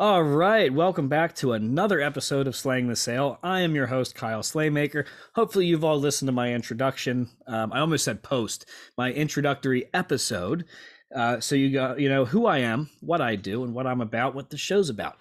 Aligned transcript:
All 0.00 0.22
right, 0.22 0.72
welcome 0.72 1.08
back 1.08 1.34
to 1.36 1.54
another 1.54 2.00
episode 2.00 2.46
of 2.46 2.54
Slaying 2.54 2.86
the 2.86 2.94
Sale. 2.94 3.40
I 3.42 3.62
am 3.62 3.74
your 3.74 3.88
host, 3.88 4.14
Kyle 4.14 4.42
Slaymaker. 4.42 5.04
Hopefully, 5.34 5.66
you've 5.66 5.82
all 5.82 5.98
listened 5.98 6.28
to 6.28 6.32
my 6.32 6.54
introduction. 6.54 7.28
Um, 7.48 7.72
I 7.72 7.80
almost 7.80 8.04
said 8.04 8.22
post, 8.22 8.64
my 8.96 9.10
introductory 9.10 9.86
episode. 9.92 10.66
Uh, 11.12 11.40
so 11.40 11.56
you 11.56 11.72
got, 11.72 11.98
you 11.98 12.08
know, 12.08 12.24
who 12.24 12.46
I 12.46 12.58
am, 12.58 12.90
what 13.00 13.20
I 13.20 13.34
do, 13.34 13.64
and 13.64 13.74
what 13.74 13.88
I'm 13.88 14.00
about, 14.00 14.36
what 14.36 14.50
the 14.50 14.56
show's 14.56 14.88
about. 14.88 15.16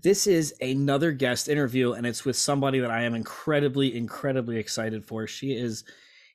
This 0.00 0.28
is 0.28 0.54
another 0.60 1.10
guest 1.10 1.48
interview, 1.48 1.94
and 1.94 2.06
it's 2.06 2.24
with 2.24 2.36
somebody 2.36 2.78
that 2.78 2.92
I 2.92 3.02
am 3.02 3.16
incredibly, 3.16 3.96
incredibly 3.96 4.56
excited 4.56 5.04
for. 5.04 5.26
She 5.26 5.50
is 5.50 5.82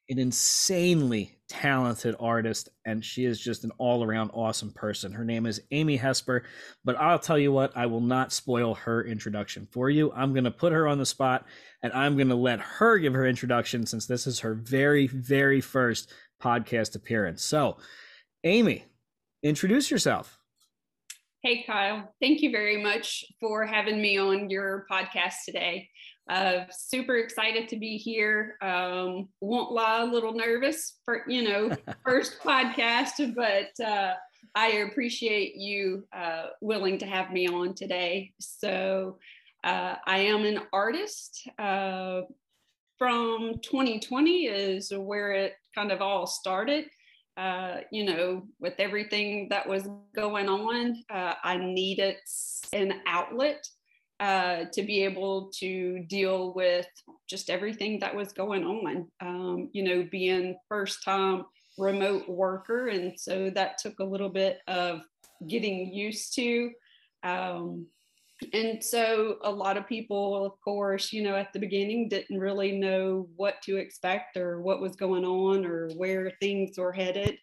an 0.10 0.20
insanely 0.20 1.38
talented 1.50 2.16
artist 2.20 2.70
and 2.86 3.04
she 3.04 3.24
is 3.24 3.40
just 3.40 3.64
an 3.64 3.72
all-around 3.78 4.30
awesome 4.34 4.72
person. 4.72 5.12
Her 5.14 5.24
name 5.24 5.46
is 5.46 5.62
amy 5.72 5.96
hesper 5.96 6.44
but 6.84 6.98
i'll 6.98 7.20
tell 7.20 7.40
you 7.40 7.52
what 7.52 7.76
i 7.76 7.86
will 7.86 8.02
not 8.02 8.34
spoil 8.34 8.74
her 8.74 9.04
introduction 9.06 9.68
for 9.72 9.90
you. 9.90 10.12
I'm 10.14 10.34
going 10.34 10.44
to 10.44 10.52
put 10.52 10.74
her 10.74 10.88
on 10.88 10.98
the 10.98 11.06
spot 11.06 11.46
and 11.84 11.94
i'm 11.94 12.16
going 12.16 12.30
to 12.30 12.36
let 12.36 12.60
her 12.60 12.98
give 12.98 13.14
her 13.14 13.26
introduction 13.26 13.86
since 13.86 14.06
this 14.06 14.28
is 14.28 14.40
her 14.42 14.54
very 14.54 15.08
very 15.08 15.62
first 15.62 16.14
podcast 16.42 16.96
appearance. 16.96 17.44
So 17.44 17.78
amy 18.44 18.86
introduce 19.44 19.90
yourself. 19.90 20.38
Hey 21.44 21.64
kyle. 21.64 22.14
Thank 22.22 22.42
you 22.42 22.52
very 22.52 22.82
much 22.82 23.24
for 23.40 23.66
having 23.66 24.02
me 24.02 24.18
on 24.18 24.50
your 24.50 24.86
podcast 24.92 25.36
today 25.46 25.90
uh, 26.30 26.66
super 26.72 27.18
excited 27.18 27.70
to 27.70 27.78
be 27.78 27.98
here. 27.98 28.58
Um, 28.62 29.30
won't 29.40 29.72
lie, 29.72 30.02
a 30.02 30.06
little 30.06 30.34
nervous 30.34 30.98
for 31.06 31.24
you 31.28 31.44
know 31.44 31.76
first 32.06 32.40
podcast, 32.40 33.36
but 33.36 33.86
uh, 33.86 34.14
I 34.56 34.68
appreciate 34.90 35.56
you 35.56 36.06
uh, 36.14 36.48
willing 36.62 36.98
to 37.00 37.06
have 37.06 37.32
me 37.32 37.48
on 37.48 37.76
today. 37.76 38.34
So 38.40 39.20
uh, 39.64 39.96
I 40.06 40.20
am 40.20 40.46
an 40.46 40.62
artist. 40.74 41.48
Uh, 41.58 42.22
from 42.98 43.60
2020 43.62 44.48
is 44.48 44.92
where 44.92 45.32
it 45.32 45.54
kind 45.76 45.92
of 45.92 46.02
all 46.02 46.26
started. 46.26 46.86
Uh, 47.38 47.82
you 47.92 48.04
know, 48.04 48.48
with 48.60 48.74
everything 48.80 49.48
that 49.50 49.70
was 49.70 49.88
going 50.16 50.50
on, 50.50 51.04
I 51.12 51.58
needed 51.58 52.16
an 52.74 53.02
outlet 53.06 53.70
uh, 54.20 54.66
to 54.74 54.84
be 54.84 55.04
able 55.04 55.52
to 55.60 56.04
deal 56.08 56.54
with 56.54 56.88
just 57.30 57.50
everything 57.50 58.00
that 58.00 58.16
was 58.16 58.34
going 58.34 58.64
on. 58.64 59.08
Um, 59.22 59.70
you 59.74 59.84
know, 59.84 60.08
being 60.10 60.58
first 60.70 61.04
time 61.04 61.46
remote 61.78 62.28
worker. 62.28 62.88
And 62.88 63.20
so 63.20 63.50
that 63.52 63.78
took 63.78 64.00
a 64.00 64.06
little 64.06 64.30
bit 64.30 64.60
of 64.68 65.02
getting 65.48 65.94
used 65.94 66.34
to. 66.36 66.72
Um, 67.24 67.88
and 68.54 68.84
so 68.84 69.38
a 69.44 69.52
lot 69.52 69.78
of 69.78 69.88
people, 69.88 70.46
of 70.46 70.60
course, 70.62 71.12
you 71.12 71.24
know, 71.24 71.36
at 71.36 71.54
the 71.54 71.60
beginning 71.60 72.10
didn't 72.10 72.40
really 72.40 72.72
know 72.72 73.28
what 73.36 73.62
to 73.64 73.78
expect 73.78 74.38
or 74.38 74.62
what 74.62 74.82
was 74.82 74.96
going 74.96 75.26
on 75.26 75.66
or 75.66 75.90
where 75.96 76.32
things 76.40 76.78
were 76.78 76.92
headed. 76.92 77.38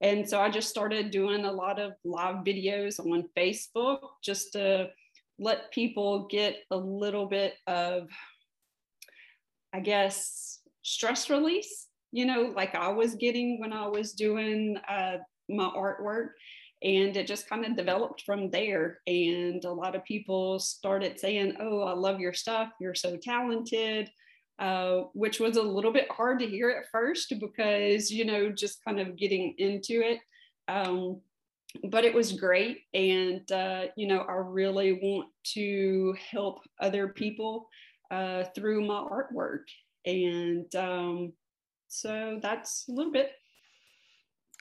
And 0.00 0.28
so 0.28 0.40
I 0.40 0.48
just 0.48 0.68
started 0.68 1.10
doing 1.10 1.44
a 1.44 1.52
lot 1.52 1.78
of 1.78 1.92
live 2.04 2.44
videos 2.44 3.00
on 3.00 3.28
Facebook 3.36 3.98
just 4.22 4.52
to 4.52 4.90
let 5.38 5.70
people 5.72 6.26
get 6.30 6.56
a 6.70 6.76
little 6.76 7.26
bit 7.26 7.54
of, 7.66 8.08
I 9.72 9.80
guess, 9.80 10.60
stress 10.82 11.30
release, 11.30 11.86
you 12.12 12.26
know, 12.26 12.52
like 12.56 12.74
I 12.74 12.88
was 12.88 13.14
getting 13.14 13.60
when 13.60 13.72
I 13.72 13.86
was 13.86 14.12
doing 14.12 14.78
uh, 14.88 15.18
my 15.48 15.70
artwork. 15.76 16.28
And 16.80 17.16
it 17.16 17.26
just 17.26 17.48
kind 17.48 17.64
of 17.64 17.76
developed 17.76 18.22
from 18.24 18.50
there. 18.50 19.00
And 19.08 19.64
a 19.64 19.72
lot 19.72 19.96
of 19.96 20.04
people 20.04 20.60
started 20.60 21.18
saying, 21.18 21.56
Oh, 21.60 21.82
I 21.82 21.92
love 21.92 22.20
your 22.20 22.32
stuff. 22.32 22.68
You're 22.80 22.94
so 22.94 23.16
talented. 23.16 24.08
Uh, 24.60 25.02
which 25.12 25.38
was 25.38 25.56
a 25.56 25.62
little 25.62 25.92
bit 25.92 26.10
hard 26.10 26.40
to 26.40 26.46
hear 26.46 26.68
at 26.68 26.90
first 26.90 27.32
because, 27.38 28.10
you 28.10 28.24
know, 28.24 28.50
just 28.50 28.84
kind 28.84 28.98
of 28.98 29.16
getting 29.16 29.54
into 29.58 30.02
it. 30.02 30.18
Um, 30.66 31.20
but 31.84 32.04
it 32.04 32.14
was 32.14 32.32
great. 32.32 32.78
And 32.94 33.50
uh, 33.52 33.86
you 33.96 34.06
know 34.06 34.20
i 34.20 34.32
really 34.32 34.94
want 34.94 35.28
to 35.54 36.14
help 36.30 36.60
other 36.80 37.08
people 37.08 37.68
uh, 38.10 38.44
through 38.54 38.86
my 38.86 38.94
artwork. 38.94 39.64
And 40.06 40.72
um, 40.74 41.32
so 41.88 42.38
that's 42.40 42.86
a 42.88 42.92
little 42.92 43.12
bit. 43.12 43.32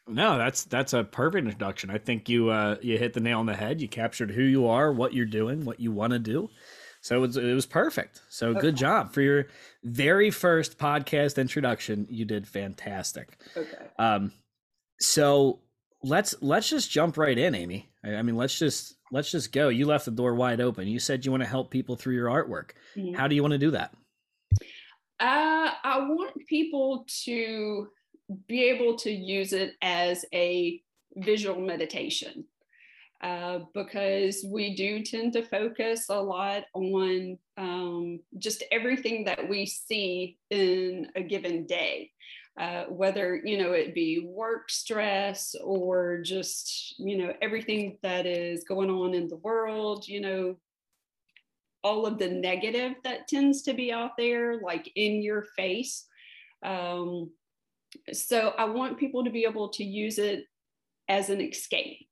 No 0.08 0.38
that's 0.38 0.64
that's 0.64 0.94
a 0.94 1.04
perfect 1.04 1.46
introduction. 1.46 1.90
I 1.90 1.98
think 1.98 2.30
you 2.30 2.50
uh, 2.50 2.78
you 2.82 2.98
hit 2.98 3.14
the 3.14 3.20
nail 3.20 3.40
on 3.40 3.46
the 3.46 3.56
head. 3.56 3.82
You 3.82 3.88
captured 3.88 4.32
who 4.32 4.44
you 4.44 4.68
are 4.68 4.92
what 4.92 5.14
you're 5.14 5.26
doing 5.26 5.66
what 5.66 5.80
you 5.80 5.92
want 5.92 6.14
to 6.14 6.20
do. 6.20 6.50
So 7.02 7.18
it 7.18 7.20
was, 7.20 7.38
it 7.38 7.54
was 7.54 7.66
perfect. 7.66 8.22
So 8.28 8.50
okay. 8.50 8.60
good 8.60 8.76
job 8.76 9.14
for 9.14 9.22
your 9.22 9.48
very 9.84 10.32
first 10.32 10.78
podcast 10.78 11.38
introduction. 11.38 12.08
You 12.10 12.26
did 12.26 12.48
fantastic. 12.48 13.38
Okay. 13.56 13.86
Um 14.00 14.32
so 15.00 15.60
let's 16.04 16.36
let's 16.42 16.70
just 16.70 16.92
jump 16.92 17.18
right 17.18 17.38
in, 17.38 17.56
Amy. 17.56 17.90
I, 18.04 18.16
I, 18.16 18.22
mean, 18.22 18.36
let's 18.36 18.58
just 18.58 18.96
let's 19.12 19.32
just 19.32 19.52
go. 19.52 19.70
You 19.70 19.86
left 19.86 20.06
the 20.06 20.12
door 20.12 20.36
wide 20.36 20.62
open. 20.62 20.88
You 20.88 21.00
said 21.00 21.26
you 21.26 21.32
want 21.32 21.44
to 21.44 21.50
help 21.50 21.72
people 21.72 21.96
through 21.96 22.16
your 22.16 22.28
artwork. 22.28 22.72
Mm-hmm. 22.96 23.16
How 23.16 23.28
do 23.28 23.36
you 23.36 23.42
want 23.42 23.54
to 23.54 23.58
do 23.58 23.72
that? 23.72 23.94
Uh, 25.20 25.72
I 25.84 26.00
want 26.08 26.34
people 26.48 27.06
to 27.26 27.88
be 28.48 28.64
able 28.66 28.98
to 28.98 29.12
use 29.12 29.54
it 29.54 29.74
as 29.82 30.26
a 30.34 30.82
visual 31.16 31.60
meditation. 31.60 32.46
Uh, 33.20 33.62
because 33.74 34.46
we 34.48 34.76
do 34.76 35.02
tend 35.02 35.34
to 35.34 35.42
focus 35.42 36.06
a 36.10 36.22
lot 36.22 36.66
on 36.76 37.36
um, 37.58 38.20
just 38.38 38.64
everything 38.72 39.24
that 39.24 39.50
we 39.50 39.66
see 39.66 40.38
in 40.52 41.08
a 41.16 41.24
given 41.24 41.66
day 41.66 42.12
uh, 42.60 42.86
whether 42.86 43.40
you 43.44 43.58
know 43.58 43.72
it 43.72 43.94
be 43.94 44.28
work 44.34 44.70
stress 44.70 45.56
or 45.64 46.20
just 46.24 46.96
you 46.98 47.18
know 47.18 47.34
everything 47.42 47.98
that 48.02 48.26
is 48.26 48.64
going 48.64 48.90
on 48.90 49.14
in 49.14 49.28
the 49.28 49.38
world 49.38 50.08
you 50.08 50.20
know 50.20 50.56
all 51.84 52.06
of 52.06 52.18
the 52.18 52.28
negative 52.28 52.94
that 53.04 53.28
tends 53.28 53.62
to 53.64 53.74
be 53.74 53.92
out 53.94 54.12
there 54.18 54.60
like 54.60 54.92
in 54.96 55.22
your 55.22 55.46
face. 55.56 56.06
Um, 56.64 57.32
so 58.12 58.54
i 58.58 58.66
want 58.66 59.00
people 59.00 59.24
to 59.24 59.30
be 59.30 59.46
able 59.46 59.70
to 59.70 59.84
use 59.84 60.18
it 60.18 60.46
as 61.08 61.30
an 61.30 61.40
escape. 61.40 62.06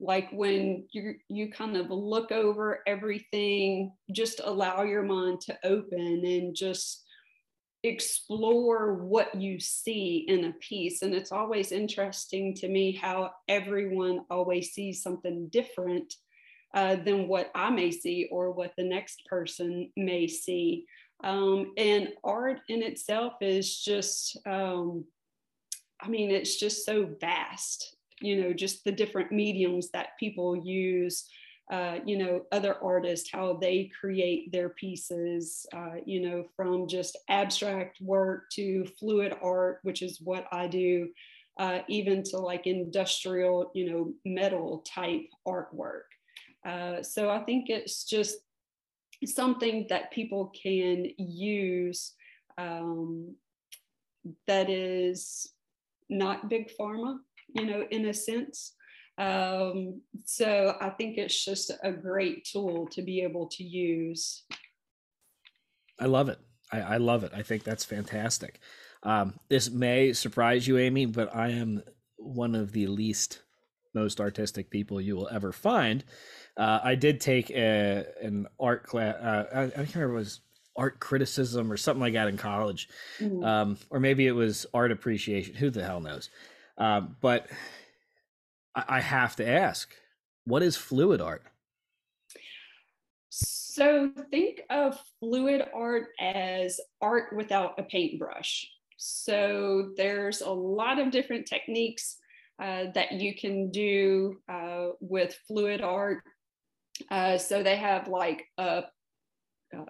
Like 0.00 0.30
when 0.32 0.86
you 0.92 1.16
you 1.28 1.50
kind 1.50 1.76
of 1.76 1.90
look 1.90 2.32
over 2.32 2.80
everything 2.86 3.92
just 4.12 4.40
allow 4.42 4.82
your 4.82 5.02
mind 5.02 5.40
to 5.42 5.58
open 5.64 6.22
and 6.24 6.54
just 6.54 7.04
explore 7.84 8.94
what 8.94 9.34
you 9.34 9.60
see 9.60 10.24
in 10.28 10.46
a 10.46 10.52
piece. 10.54 11.02
And 11.02 11.14
it's 11.14 11.32
always 11.32 11.72
interesting 11.72 12.54
to 12.54 12.68
me 12.68 12.92
how 12.92 13.30
everyone 13.48 14.20
always 14.30 14.72
sees 14.72 15.02
something 15.02 15.48
different 15.48 16.14
uh, 16.74 16.96
than 16.96 17.28
what 17.28 17.50
I 17.54 17.70
may 17.70 17.90
see 17.90 18.28
or 18.30 18.52
what 18.52 18.72
the 18.76 18.84
next 18.84 19.24
person 19.26 19.90
may 19.96 20.26
see. 20.26 20.86
Um, 21.24 21.72
and 21.76 22.08
art 22.22 22.60
in 22.68 22.82
itself 22.82 23.34
is 23.40 23.80
just, 23.80 24.36
um, 24.46 25.04
I 26.00 26.08
mean, 26.08 26.30
it's 26.30 26.56
just 26.56 26.84
so 26.84 27.08
vast, 27.20 27.96
you 28.20 28.40
know, 28.42 28.52
just 28.52 28.84
the 28.84 28.92
different 28.92 29.32
mediums 29.32 29.90
that 29.90 30.18
people 30.18 30.56
use 30.56 31.24
uh, 31.70 31.98
you 32.06 32.16
know, 32.16 32.42
other 32.50 32.76
artists, 32.82 33.30
how 33.30 33.58
they 33.60 33.90
create 34.00 34.50
their 34.52 34.70
pieces, 34.70 35.66
uh, 35.74 35.96
you 36.06 36.20
know, 36.20 36.44
from 36.56 36.88
just 36.88 37.18
abstract 37.28 38.00
work 38.00 38.48
to 38.50 38.86
fluid 38.98 39.34
art, 39.42 39.80
which 39.82 40.00
is 40.00 40.20
what 40.22 40.46
I 40.50 40.66
do, 40.66 41.08
uh, 41.58 41.80
even 41.88 42.22
to 42.24 42.38
like 42.38 42.66
industrial, 42.66 43.70
you 43.74 43.90
know, 43.90 44.12
metal 44.24 44.82
type 44.86 45.26
artwork. 45.46 46.08
Uh, 46.66 47.02
so 47.02 47.28
I 47.30 47.40
think 47.40 47.68
it's 47.68 48.04
just 48.04 48.38
something 49.26 49.86
that 49.90 50.10
people 50.10 50.52
can 50.60 51.06
use 51.18 52.14
um, 52.56 53.34
that 54.46 54.70
is 54.70 55.52
not 56.08 56.48
big 56.48 56.70
pharma, 56.78 57.18
you 57.54 57.66
know, 57.66 57.84
in 57.90 58.06
a 58.06 58.14
sense. 58.14 58.74
Um, 59.18 60.00
so 60.24 60.76
I 60.80 60.90
think 60.90 61.18
it's 61.18 61.44
just 61.44 61.72
a 61.82 61.92
great 61.92 62.44
tool 62.44 62.86
to 62.92 63.02
be 63.02 63.22
able 63.22 63.48
to 63.48 63.64
use. 63.64 64.44
I 66.00 66.06
love 66.06 66.28
it. 66.28 66.38
I, 66.72 66.80
I 66.80 66.96
love 66.98 67.24
it. 67.24 67.32
I 67.34 67.42
think 67.42 67.64
that's 67.64 67.84
fantastic. 67.84 68.60
Um, 69.02 69.34
this 69.48 69.70
may 69.70 70.12
surprise 70.12 70.66
you, 70.66 70.78
Amy, 70.78 71.06
but 71.06 71.34
I 71.34 71.48
am 71.48 71.82
one 72.16 72.54
of 72.54 72.72
the 72.72 72.86
least 72.86 73.42
most 73.94 74.20
artistic 74.20 74.70
people 74.70 75.00
you 75.00 75.16
will 75.16 75.28
ever 75.30 75.52
find. 75.52 76.04
Uh, 76.56 76.80
I 76.82 76.94
did 76.94 77.20
take 77.20 77.50
a, 77.50 78.04
an 78.22 78.46
art 78.60 78.84
class. 78.84 79.14
Uh, 79.16 79.46
I, 79.54 79.62
I, 79.62 79.68
can't 79.70 79.94
remember 79.94 80.14
it 80.14 80.18
was 80.18 80.40
art 80.76 81.00
criticism 81.00 81.72
or 81.72 81.76
something 81.76 82.00
like 82.00 82.14
that 82.14 82.28
in 82.28 82.36
college, 82.36 82.88
mm. 83.20 83.44
um, 83.44 83.78
or 83.90 84.00
maybe 84.00 84.26
it 84.26 84.32
was 84.32 84.66
art 84.74 84.92
appreciation. 84.92 85.54
Who 85.54 85.70
the 85.70 85.84
hell 85.84 86.00
knows? 86.00 86.30
Um, 86.76 87.16
but 87.20 87.46
I, 88.88 89.00
have 89.00 89.36
to 89.36 89.48
ask, 89.48 89.94
what 90.44 90.62
is 90.62 90.76
fluid 90.76 91.20
art? 91.20 91.42
So 93.30 94.10
think 94.30 94.62
of 94.70 94.98
fluid 95.20 95.62
art 95.74 96.08
as 96.20 96.80
art 97.00 97.34
without 97.36 97.78
a 97.78 97.82
paintbrush. 97.84 98.66
So 98.96 99.92
there's 99.96 100.40
a 100.40 100.50
lot 100.50 100.98
of 100.98 101.10
different 101.10 101.46
techniques 101.46 102.16
uh, 102.60 102.86
that 102.94 103.12
you 103.12 103.36
can 103.36 103.70
do 103.70 104.38
uh, 104.48 104.88
with 105.00 105.38
fluid 105.46 105.80
art. 105.80 106.22
Uh, 107.10 107.38
so 107.38 107.62
they 107.62 107.76
have 107.76 108.08
like 108.08 108.46
a, 108.58 108.84
uh, 109.76 109.84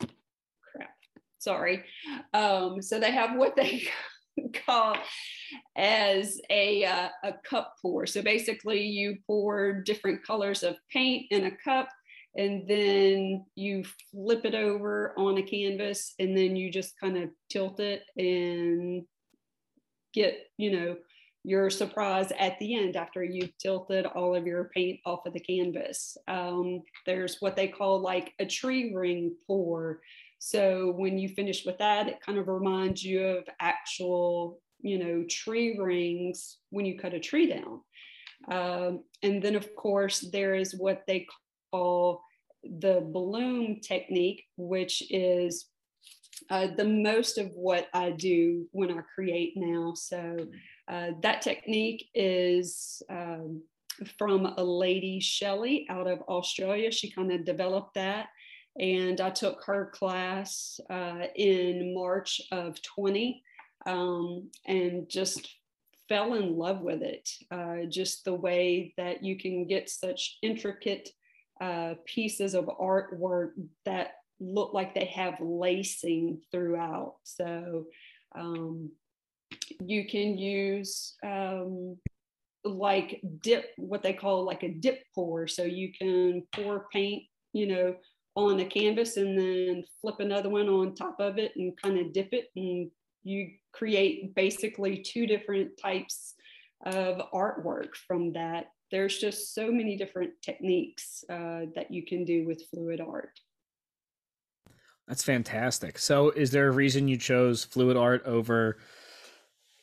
crap, 0.00 0.90
sorry. 1.38 1.84
Um, 2.32 2.80
so 2.80 2.98
they 2.98 3.10
have 3.10 3.36
what 3.36 3.54
they 3.54 3.82
call 4.66 4.96
as 5.76 6.40
a, 6.50 6.84
uh, 6.84 7.08
a 7.24 7.32
cup 7.48 7.74
pour. 7.80 8.06
So 8.06 8.22
basically 8.22 8.82
you 8.82 9.16
pour 9.26 9.82
different 9.82 10.24
colors 10.24 10.62
of 10.62 10.76
paint 10.92 11.26
in 11.30 11.46
a 11.46 11.56
cup 11.64 11.88
and 12.36 12.68
then 12.68 13.44
you 13.56 13.84
flip 14.10 14.44
it 14.44 14.54
over 14.54 15.12
on 15.18 15.38
a 15.38 15.42
canvas 15.42 16.14
and 16.18 16.36
then 16.36 16.56
you 16.56 16.70
just 16.70 16.98
kind 17.00 17.16
of 17.16 17.30
tilt 17.50 17.80
it 17.80 18.04
and 18.16 19.04
get 20.14 20.46
you 20.56 20.70
know 20.70 20.96
your 21.44 21.70
surprise 21.70 22.32
at 22.38 22.58
the 22.58 22.74
end 22.74 22.96
after 22.96 23.22
you've 23.22 23.56
tilted 23.58 24.06
all 24.06 24.34
of 24.34 24.46
your 24.46 24.70
paint 24.74 25.00
off 25.04 25.26
of 25.26 25.32
the 25.32 25.40
canvas 25.40 26.16
um, 26.28 26.82
there's 27.06 27.36
what 27.40 27.56
they 27.56 27.68
call 27.68 28.00
like 28.00 28.32
a 28.38 28.46
tree 28.46 28.92
ring 28.94 29.34
pour 29.46 30.00
so 30.38 30.92
when 30.96 31.18
you 31.18 31.28
finish 31.28 31.64
with 31.64 31.78
that 31.78 32.08
it 32.08 32.20
kind 32.20 32.38
of 32.38 32.48
reminds 32.48 33.02
you 33.02 33.24
of 33.24 33.44
actual 33.60 34.60
you 34.80 34.98
know 34.98 35.24
tree 35.28 35.78
rings 35.78 36.58
when 36.70 36.86
you 36.86 36.98
cut 36.98 37.14
a 37.14 37.20
tree 37.20 37.48
down 37.48 37.80
um, 38.50 39.02
and 39.22 39.42
then 39.42 39.56
of 39.56 39.74
course 39.74 40.20
there 40.32 40.54
is 40.54 40.74
what 40.74 41.02
they 41.06 41.26
call 41.70 42.22
the 42.62 43.00
bloom 43.12 43.80
technique, 43.80 44.44
which 44.56 45.02
is 45.10 45.66
uh, 46.50 46.68
the 46.76 46.84
most 46.84 47.38
of 47.38 47.50
what 47.54 47.88
I 47.92 48.10
do 48.10 48.66
when 48.72 48.90
I 48.90 49.02
create 49.14 49.54
now. 49.56 49.94
So 49.94 50.46
uh, 50.88 51.10
that 51.22 51.42
technique 51.42 52.08
is 52.14 53.02
um, 53.10 53.62
from 54.18 54.46
a 54.46 54.62
lady, 54.62 55.20
Shelley, 55.20 55.86
out 55.90 56.06
of 56.06 56.20
Australia. 56.22 56.90
She 56.90 57.10
kind 57.10 57.32
of 57.32 57.44
developed 57.44 57.94
that. 57.94 58.28
And 58.78 59.20
I 59.20 59.30
took 59.30 59.64
her 59.64 59.90
class 59.92 60.78
uh, 60.88 61.26
in 61.34 61.94
March 61.94 62.40
of 62.52 62.80
20 62.82 63.42
um, 63.86 64.50
and 64.66 65.08
just 65.08 65.48
fell 66.08 66.34
in 66.34 66.56
love 66.56 66.80
with 66.80 67.02
it. 67.02 67.28
Uh, 67.50 67.86
just 67.88 68.24
the 68.24 68.34
way 68.34 68.94
that 68.96 69.22
you 69.22 69.38
can 69.38 69.66
get 69.66 69.90
such 69.90 70.38
intricate 70.42 71.10
uh, 71.60 71.94
pieces 72.06 72.54
of 72.54 72.66
artwork 72.66 73.50
that 73.84 74.12
look 74.40 74.72
like 74.72 74.94
they 74.94 75.06
have 75.06 75.40
lacing 75.40 76.40
throughout. 76.50 77.16
So 77.24 77.86
um, 78.36 78.90
you 79.80 80.06
can 80.08 80.38
use 80.38 81.16
um, 81.24 81.96
like 82.64 83.20
dip, 83.42 83.70
what 83.76 84.02
they 84.02 84.12
call 84.12 84.44
like 84.44 84.62
a 84.62 84.68
dip 84.68 85.02
pour. 85.14 85.48
So 85.48 85.64
you 85.64 85.92
can 85.92 86.44
pour 86.54 86.86
paint, 86.92 87.24
you 87.52 87.66
know, 87.66 87.96
on 88.46 88.60
a 88.60 88.64
canvas 88.64 89.16
and 89.16 89.38
then 89.38 89.84
flip 90.00 90.20
another 90.20 90.48
one 90.48 90.68
on 90.68 90.94
top 90.94 91.18
of 91.20 91.38
it 91.38 91.52
and 91.56 91.76
kind 91.80 91.98
of 91.98 92.12
dip 92.12 92.28
it 92.32 92.50
and 92.56 92.90
you 93.24 93.50
create 93.72 94.34
basically 94.34 95.02
two 95.02 95.26
different 95.26 95.70
types 95.80 96.34
of 96.86 97.20
artwork 97.32 97.94
from 98.06 98.32
that 98.32 98.66
there's 98.90 99.18
just 99.18 99.54
so 99.54 99.70
many 99.70 99.96
different 99.96 100.32
techniques 100.42 101.24
uh, 101.28 101.66
that 101.74 101.90
you 101.90 102.04
can 102.04 102.24
do 102.24 102.46
with 102.46 102.62
fluid 102.70 103.00
art. 103.00 103.38
That's 105.06 105.22
fantastic. 105.22 105.98
So, 105.98 106.30
is 106.30 106.50
there 106.50 106.68
a 106.68 106.72
reason 106.72 107.08
you 107.08 107.16
chose 107.16 107.64
fluid 107.64 107.96
art 107.96 108.22
over 108.24 108.78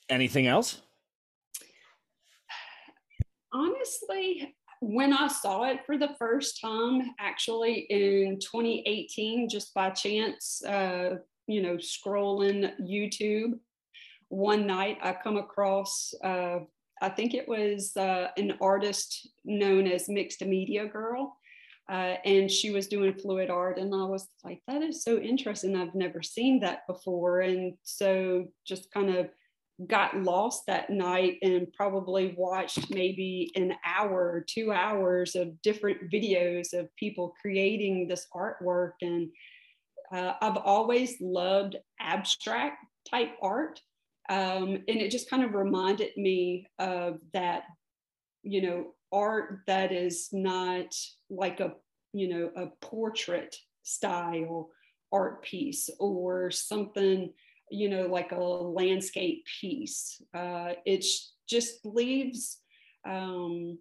anything 0.10 0.48
else? 0.48 0.82
Honestly, 3.54 4.56
when 4.86 5.14
I 5.14 5.28
saw 5.28 5.64
it 5.64 5.86
for 5.86 5.98
the 5.98 6.16
first 6.20 6.62
time, 6.62 7.12
actually 7.20 7.88
in 7.90 8.40
2018, 8.40 9.50
just 9.50 9.74
by 9.74 9.90
chance, 9.90 10.64
uh, 10.64 11.18
you 11.48 11.62
know, 11.62 11.78
scrolling 11.78 12.72
YouTube, 12.82 13.60
one 14.30 14.66
night 14.66 14.98
I 15.02 15.14
come 15.14 15.38
across 15.38 16.14
uh, 16.24 16.60
I 17.02 17.10
think 17.10 17.34
it 17.34 17.48
was 17.48 17.96
uh, 17.98 18.28
an 18.38 18.58
artist 18.62 19.28
known 19.44 19.88
as 19.88 20.10
Mixed 20.10 20.44
Media 20.44 20.86
Girl. 20.86 21.38
Uh, 21.88 22.16
and 22.26 22.50
she 22.50 22.72
was 22.72 22.88
doing 22.88 23.14
fluid 23.14 23.50
art. 23.50 23.78
And 23.78 23.94
I 23.94 24.06
was 24.06 24.28
like, 24.44 24.62
that 24.68 24.82
is 24.82 25.04
so 25.04 25.20
interesting. 25.20 25.76
I've 25.76 25.94
never 25.94 26.24
seen 26.24 26.62
that 26.62 26.88
before. 26.88 27.42
And 27.42 27.74
so 27.84 28.48
just 28.66 28.92
kind 28.92 29.16
of 29.16 29.30
got 29.88 30.16
lost 30.24 30.64
that 30.68 30.90
night 30.90 31.38
and 31.42 31.72
probably 31.74 32.34
watched 32.38 32.90
maybe 32.94 33.52
an 33.56 33.74
hour 33.86 34.32
or 34.32 34.46
two 34.48 34.72
hours 34.72 35.36
of 35.36 35.62
different 35.62 36.10
videos 36.10 36.74
of 36.74 36.96
people 36.96 37.36
creating 37.42 38.08
this 38.08 38.28
artwork. 38.34 38.94
And 39.02 39.30
uh, 40.14 40.34
I've 40.42 40.58
always 40.58 41.16
loved 41.20 41.76
abstract 42.00 42.78
type 43.10 43.32
art. 43.42 43.82
Um, 44.30 44.84
and 44.88 45.02
it 45.02 45.12
just 45.12 45.30
kind 45.30 45.44
of 45.44 45.54
reminded 45.54 46.16
me 46.16 46.68
of 46.80 47.20
that, 47.34 47.64
you 48.44 48.62
know, 48.62 48.94
art 49.12 49.60
that 49.68 49.92
is 49.92 50.30
not 50.32 50.96
like 51.30 51.60
a, 51.60 51.74
you 52.14 52.30
know, 52.30 52.50
a 52.56 52.68
portrait 52.86 53.56
style 53.84 54.70
art 55.12 55.44
piece 55.44 55.90
or 56.00 56.50
something, 56.50 57.32
you 57.70 57.90
know, 57.90 58.08
like 58.08 58.32
a 58.32 58.40
landscape 58.40 59.46
piece. 59.60 60.22
Uh, 60.34 60.74
it 60.86 61.06
just 61.48 61.86
leaves 61.86 62.60
um, 63.08 63.78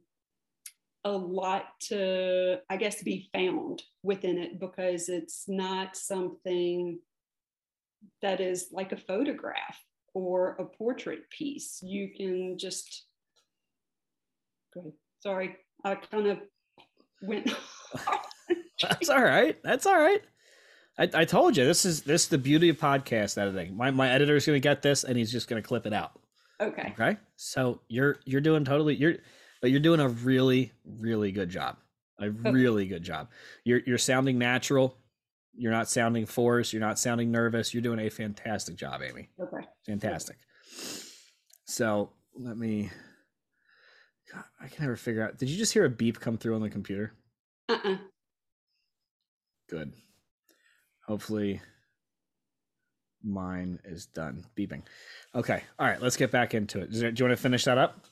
a 1.05 1.12
lot 1.12 1.67
to, 1.88 2.61
I 2.71 2.76
guess, 2.76 3.03
be 3.03 3.29
found 3.33 3.83
within 4.03 4.38
it 4.38 4.59
because 4.59 5.09
it's 5.09 5.45
not 5.49 5.97
something 5.97 6.99
that 8.23 8.41
is 8.41 8.69
like 8.73 8.93
a 8.93 8.97
photograph 8.97 9.79
or 10.14 10.57
a 10.59 10.64
portrait 10.64 11.29
piece. 11.31 11.81
You 11.83 12.11
can 12.14 12.59
just 12.59 13.05
go. 14.73 14.95
Sorry, 15.21 15.57
I 15.85 15.95
kind 15.97 16.26
of 16.26 16.38
went. 17.23 17.55
That's 18.83 19.09
all 19.09 19.23
right. 19.23 19.59
That's 19.62 19.87
all 19.87 19.99
right. 19.99 20.23
I, 20.99 21.11
I 21.13 21.25
told 21.25 21.57
you 21.57 21.65
this 21.65 21.85
is 21.85 22.03
this 22.03 22.25
is 22.25 22.29
the 22.29 22.39
beauty 22.39 22.69
of 22.69 22.79
podcast 22.79 23.37
editing. 23.39 23.77
My 23.77 23.91
my 23.91 24.11
editor 24.11 24.37
is 24.37 24.47
going 24.47 24.57
to 24.57 24.61
get 24.61 24.83
this 24.83 25.05
and 25.05 25.17
he's 25.17 25.33
just 25.33 25.49
going 25.49 25.61
to 25.61 25.67
clip 25.67 25.87
it 25.87 25.93
out. 25.93 26.13
Okay. 26.61 26.95
Okay. 26.99 27.19
So 27.37 27.81
you're 27.89 28.19
you're 28.25 28.41
doing 28.41 28.65
totally 28.65 28.95
you're 28.95 29.15
but 29.61 29.71
you're 29.71 29.81
doing 29.81 30.01
a 30.01 30.09
really 30.09 30.73
really 30.85 31.33
good 31.33 31.51
job. 31.51 31.79
A 32.21 32.25
okay. 32.27 32.51
really 32.51 32.87
good 32.87 33.03
job. 33.03 33.29
You're 33.65 33.81
you're 33.87 33.99
sounding 33.99 34.39
natural. 34.39 34.97
You're 35.57 35.73
not 35.73 35.89
sounding 35.89 36.27
forced. 36.27 36.73
You're 36.73 36.81
not 36.81 36.99
sounding 36.99 37.31
nervous. 37.31 37.73
You're 37.75 37.83
doing 37.83 38.01
a 38.01 38.09
fantastic 38.09 38.77
job, 38.77 39.03
Amy. 39.03 39.31
Okay. 39.41 39.67
Fantastic. 39.87 40.37
So 41.65 42.11
let 42.37 42.57
me. 42.57 42.91
God, 44.33 44.45
I 44.61 44.67
can 44.69 44.85
never 44.85 44.97
figure 44.97 45.25
out. 45.25 45.39
Did 45.39 45.49
you 45.49 45.57
just 45.57 45.73
hear 45.73 45.85
a 45.85 45.91
beep 45.91 46.19
come 46.19 46.39
through 46.39 46.57
on 46.57 46.63
the 46.63 46.71
computer? 46.71 47.15
Uh 47.69 47.79
uh 47.85 47.97
Good. 49.69 49.93
Hopefully, 51.07 51.61
mine 53.23 53.79
is 53.85 54.07
done 54.07 54.45
beeping. 54.57 54.83
Okay. 55.35 55.63
All 55.79 55.87
right. 55.87 56.01
Let's 56.01 56.17
get 56.17 56.31
back 56.31 56.55
into 56.55 56.81
it. 56.81 56.89
There, 56.93 57.11
do 57.11 57.23
you 57.23 57.29
want 57.29 57.37
to 57.39 57.43
finish 57.43 57.65
that 57.65 57.79
up? 57.79 58.05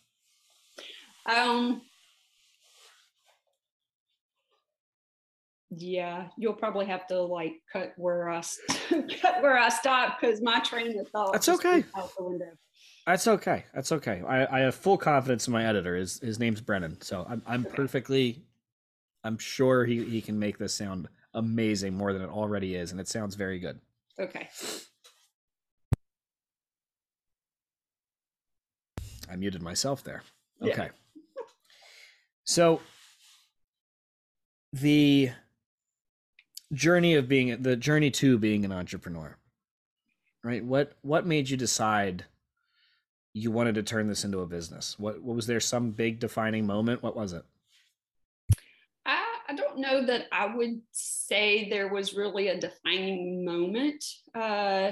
Um, 1.26 1.82
yeah, 5.70 6.28
you'll 6.36 6.52
probably 6.52 6.86
have 6.86 7.06
to 7.06 7.20
like 7.22 7.54
cut 7.72 7.94
where 7.96 8.28
I 8.28 8.42
cut 8.90 9.42
where 9.42 9.58
I 9.58 9.68
stop 9.70 10.20
because 10.20 10.42
my 10.42 10.60
train 10.60 10.98
of 10.98 11.08
thought. 11.08 11.32
That's 11.32 11.48
okay. 11.48 11.84
Out 11.96 12.10
the 12.16 12.24
window. 12.24 12.50
That's 13.06 13.26
okay. 13.26 13.64
That's 13.74 13.90
okay. 13.92 14.22
I, 14.26 14.58
I 14.58 14.60
have 14.60 14.74
full 14.74 14.98
confidence 14.98 15.46
in 15.46 15.52
my 15.52 15.64
editor. 15.64 15.96
His 15.96 16.20
his 16.20 16.38
name's 16.38 16.60
Brennan, 16.60 17.00
so 17.00 17.26
I'm 17.28 17.42
I'm 17.46 17.64
Okay. 17.66 17.74
perfectly. 17.74 18.44
I'm 19.24 19.38
sure 19.38 19.84
he 19.84 20.04
he 20.04 20.20
can 20.20 20.38
make 20.38 20.58
this 20.58 20.74
sound 20.74 21.08
amazing 21.34 21.94
more 21.94 22.12
than 22.12 22.22
it 22.22 22.30
already 22.30 22.74
is, 22.74 22.90
and 22.92 23.00
it 23.00 23.08
sounds 23.08 23.34
very 23.34 23.58
good. 23.58 23.80
Okay. 24.18 24.48
I 29.30 29.36
muted 29.36 29.62
myself 29.62 30.04
there. 30.04 30.22
Yeah. 30.60 30.72
Okay. 30.72 30.90
So 32.44 32.80
the 34.72 35.30
journey 36.72 37.14
of 37.14 37.28
being 37.28 37.62
the 37.62 37.76
journey 37.76 38.10
to 38.10 38.38
being 38.38 38.64
an 38.64 38.72
entrepreneur. 38.72 39.36
Right? 40.44 40.64
What 40.64 40.96
what 41.02 41.26
made 41.26 41.48
you 41.48 41.56
decide 41.56 42.24
you 43.32 43.50
wanted 43.50 43.76
to 43.76 43.82
turn 43.82 44.08
this 44.08 44.24
into 44.24 44.40
a 44.40 44.46
business? 44.46 44.98
What 44.98 45.22
what 45.22 45.36
was 45.36 45.46
there 45.46 45.60
some 45.60 45.90
big 45.92 46.18
defining 46.18 46.66
moment? 46.66 47.02
What 47.02 47.16
was 47.16 47.32
it? 47.32 47.44
Don't 49.72 49.80
know 49.80 50.06
that 50.06 50.26
I 50.30 50.54
would 50.54 50.82
say 50.92 51.70
there 51.70 51.88
was 51.88 52.14
really 52.14 52.48
a 52.48 52.60
defining 52.60 53.42
moment 53.42 54.04
uh, 54.34 54.90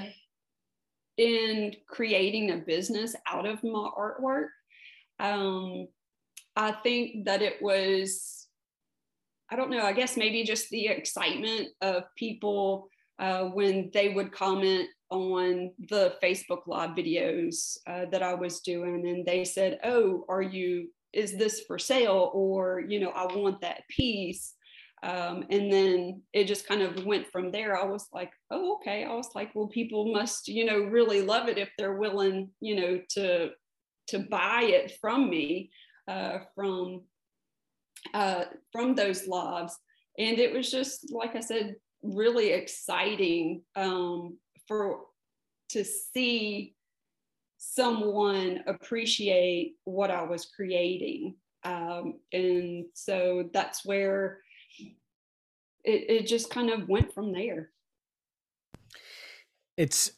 in 1.17 1.75
creating 1.87 2.49
a 2.49 2.57
business 2.57 3.15
out 3.27 3.45
of 3.45 3.63
my 3.63 3.89
artwork. 3.95 4.47
Um, 5.19 5.87
I 6.55 6.71
think 6.71 7.25
that 7.25 7.43
it 7.43 7.61
was, 7.61 8.47
I 9.51 9.55
don't 9.55 9.69
know, 9.69 9.83
I 9.83 9.93
guess 9.93 10.17
maybe 10.17 10.43
just 10.43 10.69
the 10.69 10.87
excitement 10.87 11.67
of 11.81 12.03
people 12.17 12.87
uh, 13.19 13.43
when 13.45 13.91
they 13.93 14.09
would 14.09 14.31
comment 14.31 14.87
on 15.11 15.71
the 15.89 16.15
Facebook 16.23 16.65
Live 16.65 16.91
videos 16.91 17.77
uh, 17.85 18.05
that 18.11 18.23
I 18.23 18.33
was 18.33 18.61
doing, 18.61 19.07
and 19.07 19.23
they 19.25 19.43
said, 19.43 19.79
"Oh, 19.83 20.25
are 20.27 20.41
you? 20.41 20.89
Is 21.13 21.37
this 21.37 21.61
for 21.67 21.77
sale?" 21.77 22.31
Or 22.33 22.81
you 22.87 22.99
know, 22.99 23.09
I 23.09 23.25
want 23.25 23.61
that 23.61 23.83
piece. 23.89 24.55
Um, 25.03 25.45
and 25.49 25.71
then 25.71 26.21
it 26.33 26.45
just 26.45 26.67
kind 26.67 26.81
of 26.81 27.05
went 27.05 27.27
from 27.27 27.51
there. 27.51 27.75
I 27.75 27.85
was 27.85 28.07
like, 28.13 28.31
"Oh, 28.51 28.75
okay." 28.75 29.03
I 29.03 29.13
was 29.13 29.29
like, 29.33 29.53
"Well, 29.55 29.67
people 29.67 30.13
must, 30.13 30.47
you 30.47 30.65
know, 30.65 30.79
really 30.79 31.21
love 31.21 31.47
it 31.49 31.57
if 31.57 31.69
they're 31.77 31.95
willing, 31.97 32.51
you 32.59 32.75
know, 32.75 33.01
to 33.11 33.51
to 34.07 34.19
buy 34.19 34.63
it 34.63 34.97
from 35.01 35.29
me 35.29 35.71
uh, 36.07 36.39
from 36.55 37.01
uh, 38.13 38.45
from 38.71 38.95
those 38.95 39.27
lives." 39.27 39.77
And 40.19 40.37
it 40.39 40.53
was 40.53 40.69
just, 40.69 41.11
like 41.11 41.35
I 41.35 41.39
said, 41.39 41.75
really 42.03 42.51
exciting 42.51 43.63
um, 43.75 44.37
for 44.67 45.01
to 45.69 45.83
see 45.83 46.75
someone 47.57 48.63
appreciate 48.67 49.75
what 49.83 50.11
I 50.11 50.23
was 50.23 50.45
creating. 50.45 51.35
Um, 51.63 52.19
and 52.33 52.85
so 52.93 53.49
that's 53.53 53.85
where 53.85 54.39
it, 55.83 56.09
it 56.09 56.27
just 56.27 56.49
kind 56.49 56.69
of 56.69 56.87
went 56.87 57.13
from 57.13 57.31
there. 57.31 57.69
It's 59.77 60.11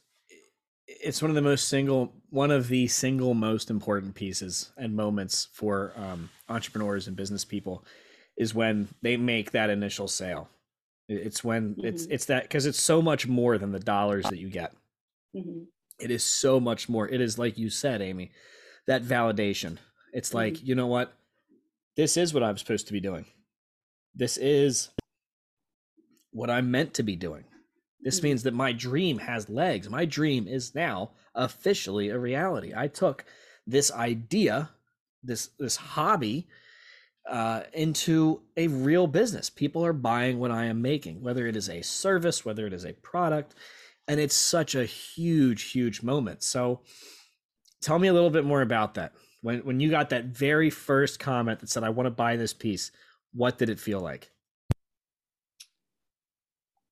it's 0.87 1.21
one 1.21 1.31
of 1.31 1.35
the 1.35 1.41
most 1.41 1.67
single 1.67 2.13
one 2.29 2.51
of 2.51 2.67
the 2.67 2.87
single 2.87 3.33
most 3.33 3.69
important 3.69 4.15
pieces 4.15 4.71
and 4.77 4.95
moments 4.95 5.47
for 5.53 5.93
um, 5.95 6.29
entrepreneurs 6.49 7.07
and 7.07 7.15
business 7.15 7.45
people 7.45 7.85
is 8.37 8.53
when 8.53 8.87
they 9.01 9.15
make 9.15 9.51
that 9.51 9.69
initial 9.69 10.07
sale. 10.07 10.49
It's 11.07 11.43
when 11.43 11.75
it's 11.83 12.07
Mhm. 12.07 12.11
it's 12.11 12.25
that 12.25 12.43
because 12.43 12.65
it's 12.65 12.81
so 12.81 13.01
much 13.01 13.27
more 13.27 13.57
than 13.57 13.71
the 13.71 13.79
dollars 13.79 14.25
that 14.25 14.39
you 14.39 14.49
get. 14.49 14.73
Mhm. 15.35 15.67
It 15.99 16.11
is 16.11 16.23
so 16.23 16.59
much 16.59 16.89
more. 16.89 17.07
It 17.07 17.21
is 17.21 17.37
like 17.37 17.57
you 17.57 17.69
said, 17.69 18.01
Amy, 18.01 18.31
that 18.87 19.03
validation. 19.03 19.77
It's 20.13 20.33
like, 20.33 20.63
you 20.63 20.75
know 20.75 20.87
what? 20.87 21.13
This 21.95 22.17
is 22.17 22.33
what 22.33 22.43
I'm 22.43 22.57
supposed 22.57 22.87
to 22.87 22.93
be 22.93 22.99
doing. 22.99 23.25
This 24.15 24.37
is 24.37 24.89
what 26.33 26.49
I'm 26.49 26.71
meant 26.71 26.93
to 26.95 27.03
be 27.03 27.15
doing. 27.15 27.45
This 28.01 28.19
Mhm. 28.19 28.23
means 28.23 28.43
that 28.43 28.53
my 28.53 28.73
dream 28.73 29.19
has 29.19 29.49
legs. 29.49 29.89
My 29.89 30.05
dream 30.05 30.47
is 30.47 30.75
now 30.75 31.11
officially 31.35 32.09
a 32.09 32.19
reality. 32.19 32.73
I 32.75 32.87
took 32.87 33.25
this 33.65 33.91
idea, 33.91 34.71
this 35.23 35.47
this 35.59 35.77
hobby, 35.77 36.47
uh, 37.29 37.63
into 37.73 38.41
a 38.57 38.67
real 38.67 39.07
business. 39.07 39.49
People 39.49 39.85
are 39.85 39.93
buying 39.93 40.39
what 40.39 40.51
I 40.51 40.65
am 40.65 40.81
making, 40.81 41.21
whether 41.21 41.47
it 41.47 41.55
is 41.55 41.69
a 41.69 41.81
service, 41.81 42.43
whether 42.43 42.67
it 42.67 42.73
is 42.73 42.85
a 42.85 42.93
product, 42.93 43.55
and 44.07 44.19
it's 44.19 44.35
such 44.35 44.75
a 44.75 44.85
huge, 44.85 45.71
huge 45.71 46.03
moment. 46.03 46.43
So, 46.43 46.81
tell 47.81 47.99
me 47.99 48.09
a 48.09 48.13
little 48.13 48.29
bit 48.29 48.43
more 48.45 48.61
about 48.61 48.95
that. 48.95 49.13
When 49.41 49.59
when 49.65 49.79
you 49.79 49.89
got 49.89 50.09
that 50.09 50.25
very 50.25 50.69
first 50.69 51.19
comment 51.19 51.59
that 51.61 51.69
said, 51.69 51.83
"I 51.83 51.89
want 51.89 52.07
to 52.07 52.11
buy 52.11 52.35
this 52.35 52.53
piece," 52.53 52.91
what 53.33 53.57
did 53.57 53.69
it 53.69 53.79
feel 53.79 53.99
like? 54.01 54.31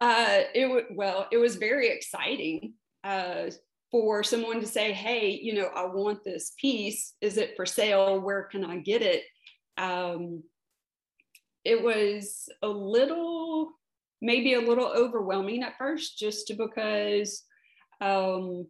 Uh, 0.02 0.42
it 0.56 0.64
w- 0.64 0.88
well, 0.92 1.28
it 1.32 1.38
was 1.38 1.58
very 1.58 1.90
exciting 1.90 2.74
uh, 3.06 3.46
for 3.92 4.24
someone 4.24 4.62
to 4.62 4.68
say, 4.68 4.94
"Hey, 4.94 5.32
you 5.42 5.54
know, 5.56 5.68
I 5.76 5.86
want 5.86 6.24
this 6.26 6.54
piece. 6.60 7.16
Is 7.22 7.38
it 7.38 7.56
for 7.56 7.66
sale? 7.68 8.20
Where 8.22 8.46
can 8.46 8.66
I 8.66 8.78
get 8.80 9.04
it?" 9.04 9.24
Um, 9.78 10.44
it 11.66 11.84
was 11.84 12.50
a 12.64 12.68
little, 12.68 13.72
maybe 14.22 14.54
a 14.56 14.62
little 14.62 14.88
overwhelming 14.88 15.64
at 15.64 15.78
first, 15.78 16.18
just 16.18 16.52
because, 16.58 17.44
um, 18.02 18.68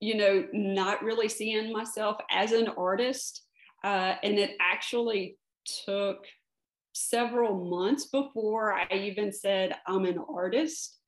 you 0.00 0.16
know, 0.16 0.46
not 0.52 1.02
really 1.02 1.28
seeing 1.28 1.72
myself 1.72 2.18
as 2.30 2.52
an 2.52 2.68
artist, 2.68 3.42
uh, 3.84 4.14
and 4.22 4.38
it 4.38 4.56
actually 4.60 5.38
took 5.84 6.24
several 6.98 7.64
months 7.64 8.06
before 8.06 8.72
I 8.72 8.86
even 8.92 9.32
said 9.32 9.76
I'm 9.86 10.04
an 10.04 10.18
artist. 10.28 10.98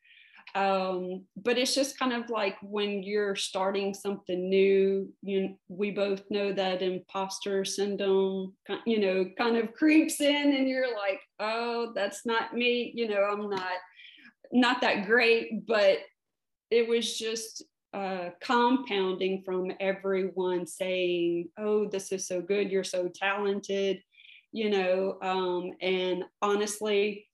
Um, 0.54 1.26
but 1.36 1.58
it's 1.58 1.74
just 1.74 1.98
kind 1.98 2.12
of 2.12 2.28
like 2.28 2.56
when 2.60 3.02
you're 3.02 3.36
starting 3.36 3.94
something 3.94 4.48
new, 4.48 5.12
you 5.22 5.56
we 5.68 5.92
both 5.92 6.22
know 6.28 6.52
that 6.52 6.82
imposter 6.82 7.64
syndrome, 7.64 8.54
you 8.84 9.00
know, 9.00 9.30
kind 9.38 9.56
of 9.56 9.72
creeps 9.74 10.20
in, 10.20 10.54
and 10.54 10.68
you're 10.68 10.92
like, 10.92 11.20
oh, 11.38 11.92
that's 11.94 12.26
not 12.26 12.54
me. 12.54 12.92
You 12.94 13.08
know, 13.08 13.22
I'm 13.22 13.48
not 13.48 13.78
not 14.52 14.80
that 14.80 15.06
great, 15.06 15.66
but 15.66 15.98
it 16.70 16.88
was 16.88 17.16
just 17.16 17.62
uh, 17.92 18.30
compounding 18.40 19.42
from 19.44 19.72
everyone 19.80 20.66
saying, 20.66 21.48
"Oh, 21.58 21.88
this 21.88 22.12
is 22.12 22.26
so 22.26 22.40
good. 22.40 22.70
You're 22.70 22.84
so 22.84 23.08
talented." 23.08 24.02
You 24.52 24.70
know, 24.70 25.18
um, 25.22 25.72
and 25.80 26.24
honestly, 26.42 27.28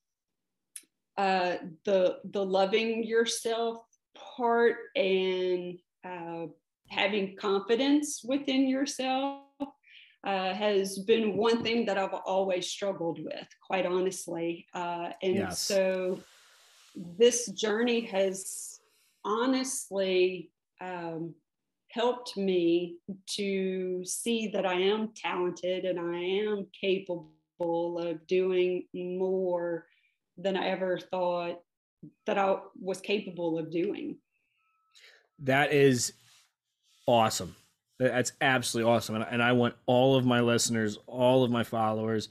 uh, 1.16 1.56
the 1.84 2.18
the 2.30 2.44
loving 2.44 3.04
yourself 3.04 3.78
part 4.14 4.76
and 4.94 5.78
uh, 6.04 6.46
having 6.88 7.36
confidence 7.36 8.22
within 8.22 8.68
yourself 8.68 9.44
uh, 10.26 10.54
has 10.54 10.98
been 11.00 11.36
one 11.36 11.62
thing 11.62 11.86
that 11.86 11.96
I've 11.98 12.14
always 12.26 12.68
struggled 12.68 13.18
with, 13.22 13.48
quite 13.66 13.86
honestly. 13.86 14.66
Uh, 14.74 15.10
and 15.22 15.36
Yes. 15.36 15.60
so 15.62 16.20
this 16.94 17.46
journey 17.52 18.00
has 18.06 18.80
honestly 19.24 20.50
um, 20.80 21.34
helped 21.96 22.36
me 22.36 22.98
to 23.26 24.04
see 24.04 24.48
that 24.48 24.66
I 24.66 24.74
am 24.74 25.12
talented 25.16 25.86
and 25.86 25.98
I 25.98 26.18
am 26.18 26.66
capable 26.78 27.98
of 27.98 28.26
doing 28.26 28.84
more 28.92 29.86
than 30.36 30.58
I 30.58 30.68
ever 30.68 30.98
thought 30.98 31.62
that 32.26 32.36
I 32.36 32.56
was 32.78 33.00
capable 33.00 33.58
of 33.58 33.70
doing. 33.70 34.18
That 35.38 35.72
is 35.72 36.12
awesome. 37.06 37.56
That's 37.98 38.32
absolutely 38.42 38.92
awesome. 38.92 39.16
And, 39.16 39.42
I 39.42 39.52
want 39.52 39.74
all 39.86 40.16
of 40.16 40.26
my 40.26 40.40
listeners, 40.40 40.98
all 41.06 41.44
of 41.44 41.50
my 41.50 41.64
followers, 41.64 42.28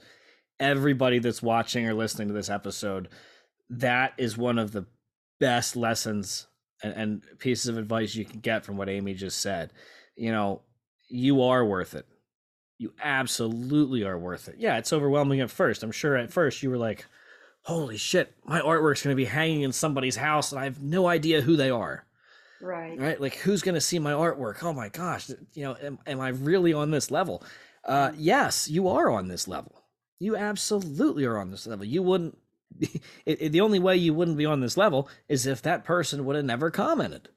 everybody 0.59 1.17
that's 1.17 1.41
watching 1.41 1.87
or 1.87 1.95
listening 1.95 2.27
to 2.27 2.35
this 2.35 2.51
episode, 2.51 3.09
that 3.71 4.13
is 4.19 4.37
one 4.37 4.59
of 4.59 4.73
the 4.73 4.85
best 5.39 5.75
lessons 5.75 6.45
and, 6.83 6.93
and 6.93 7.39
pieces 7.39 7.67
of 7.67 7.77
advice 7.77 8.15
you 8.15 8.25
can 8.25 8.39
get 8.39 8.65
from 8.65 8.77
what 8.77 8.89
Amy 8.89 9.13
just 9.13 9.39
said. 9.41 9.71
You 10.15 10.31
know, 10.31 10.61
you 11.07 11.41
are 11.41 11.65
worth 11.65 11.93
it. 11.93 12.05
You 12.77 12.93
absolutely 13.01 14.03
are 14.03 14.17
worth 14.17 14.47
it. 14.47 14.55
Yeah, 14.57 14.77
it's 14.77 14.91
overwhelming 14.93 15.39
at 15.41 15.49
first. 15.51 15.83
I'm 15.83 15.91
sure 15.91 16.15
at 16.17 16.33
first 16.33 16.61
you 16.61 16.69
were 16.69 16.77
like, 16.77 17.05
holy 17.61 17.97
shit, 17.97 18.33
my 18.43 18.59
artwork's 18.59 19.01
going 19.01 19.13
to 19.13 19.15
be 19.15 19.25
hanging 19.25 19.61
in 19.61 19.71
somebody's 19.71 20.17
house 20.17 20.51
and 20.51 20.59
I 20.59 20.65
have 20.65 20.81
no 20.81 21.07
idea 21.07 21.41
who 21.41 21.55
they 21.55 21.69
are 21.69 22.05
Right. 22.61 22.97
right 22.97 23.19
like 23.19 23.35
who's 23.35 23.61
going 23.61 23.75
to 23.75 23.81
see 23.81 23.99
my 23.99 24.13
artwork 24.13 24.63
oh 24.63 24.71
my 24.71 24.87
gosh 24.89 25.29
you 25.53 25.63
know 25.63 25.75
am, 25.83 25.99
am 26.07 26.21
i 26.21 26.29
really 26.29 26.71
on 26.73 26.89
this 26.89 27.11
level 27.11 27.43
uh 27.83 28.11
yes 28.15 28.69
you 28.69 28.87
are 28.87 29.09
on 29.11 29.27
this 29.27 29.45
level 29.47 29.83
you 30.19 30.35
absolutely 30.37 31.25
are 31.25 31.37
on 31.37 31.51
this 31.51 31.67
level 31.67 31.85
you 31.85 32.01
wouldn't 32.01 32.37
it, 33.25 33.41
it- 33.41 33.51
the 33.51 33.61
only 33.61 33.79
way 33.79 33.95
you 33.97 34.13
wouldn't 34.13 34.37
be 34.37 34.45
on 34.45 34.59
this 34.59 34.77
level 34.77 35.09
is 35.29 35.45
if 35.45 35.61
that 35.61 35.83
person 35.83 36.25
would 36.25 36.35
have 36.35 36.45
never 36.45 36.71
commented 36.71 37.29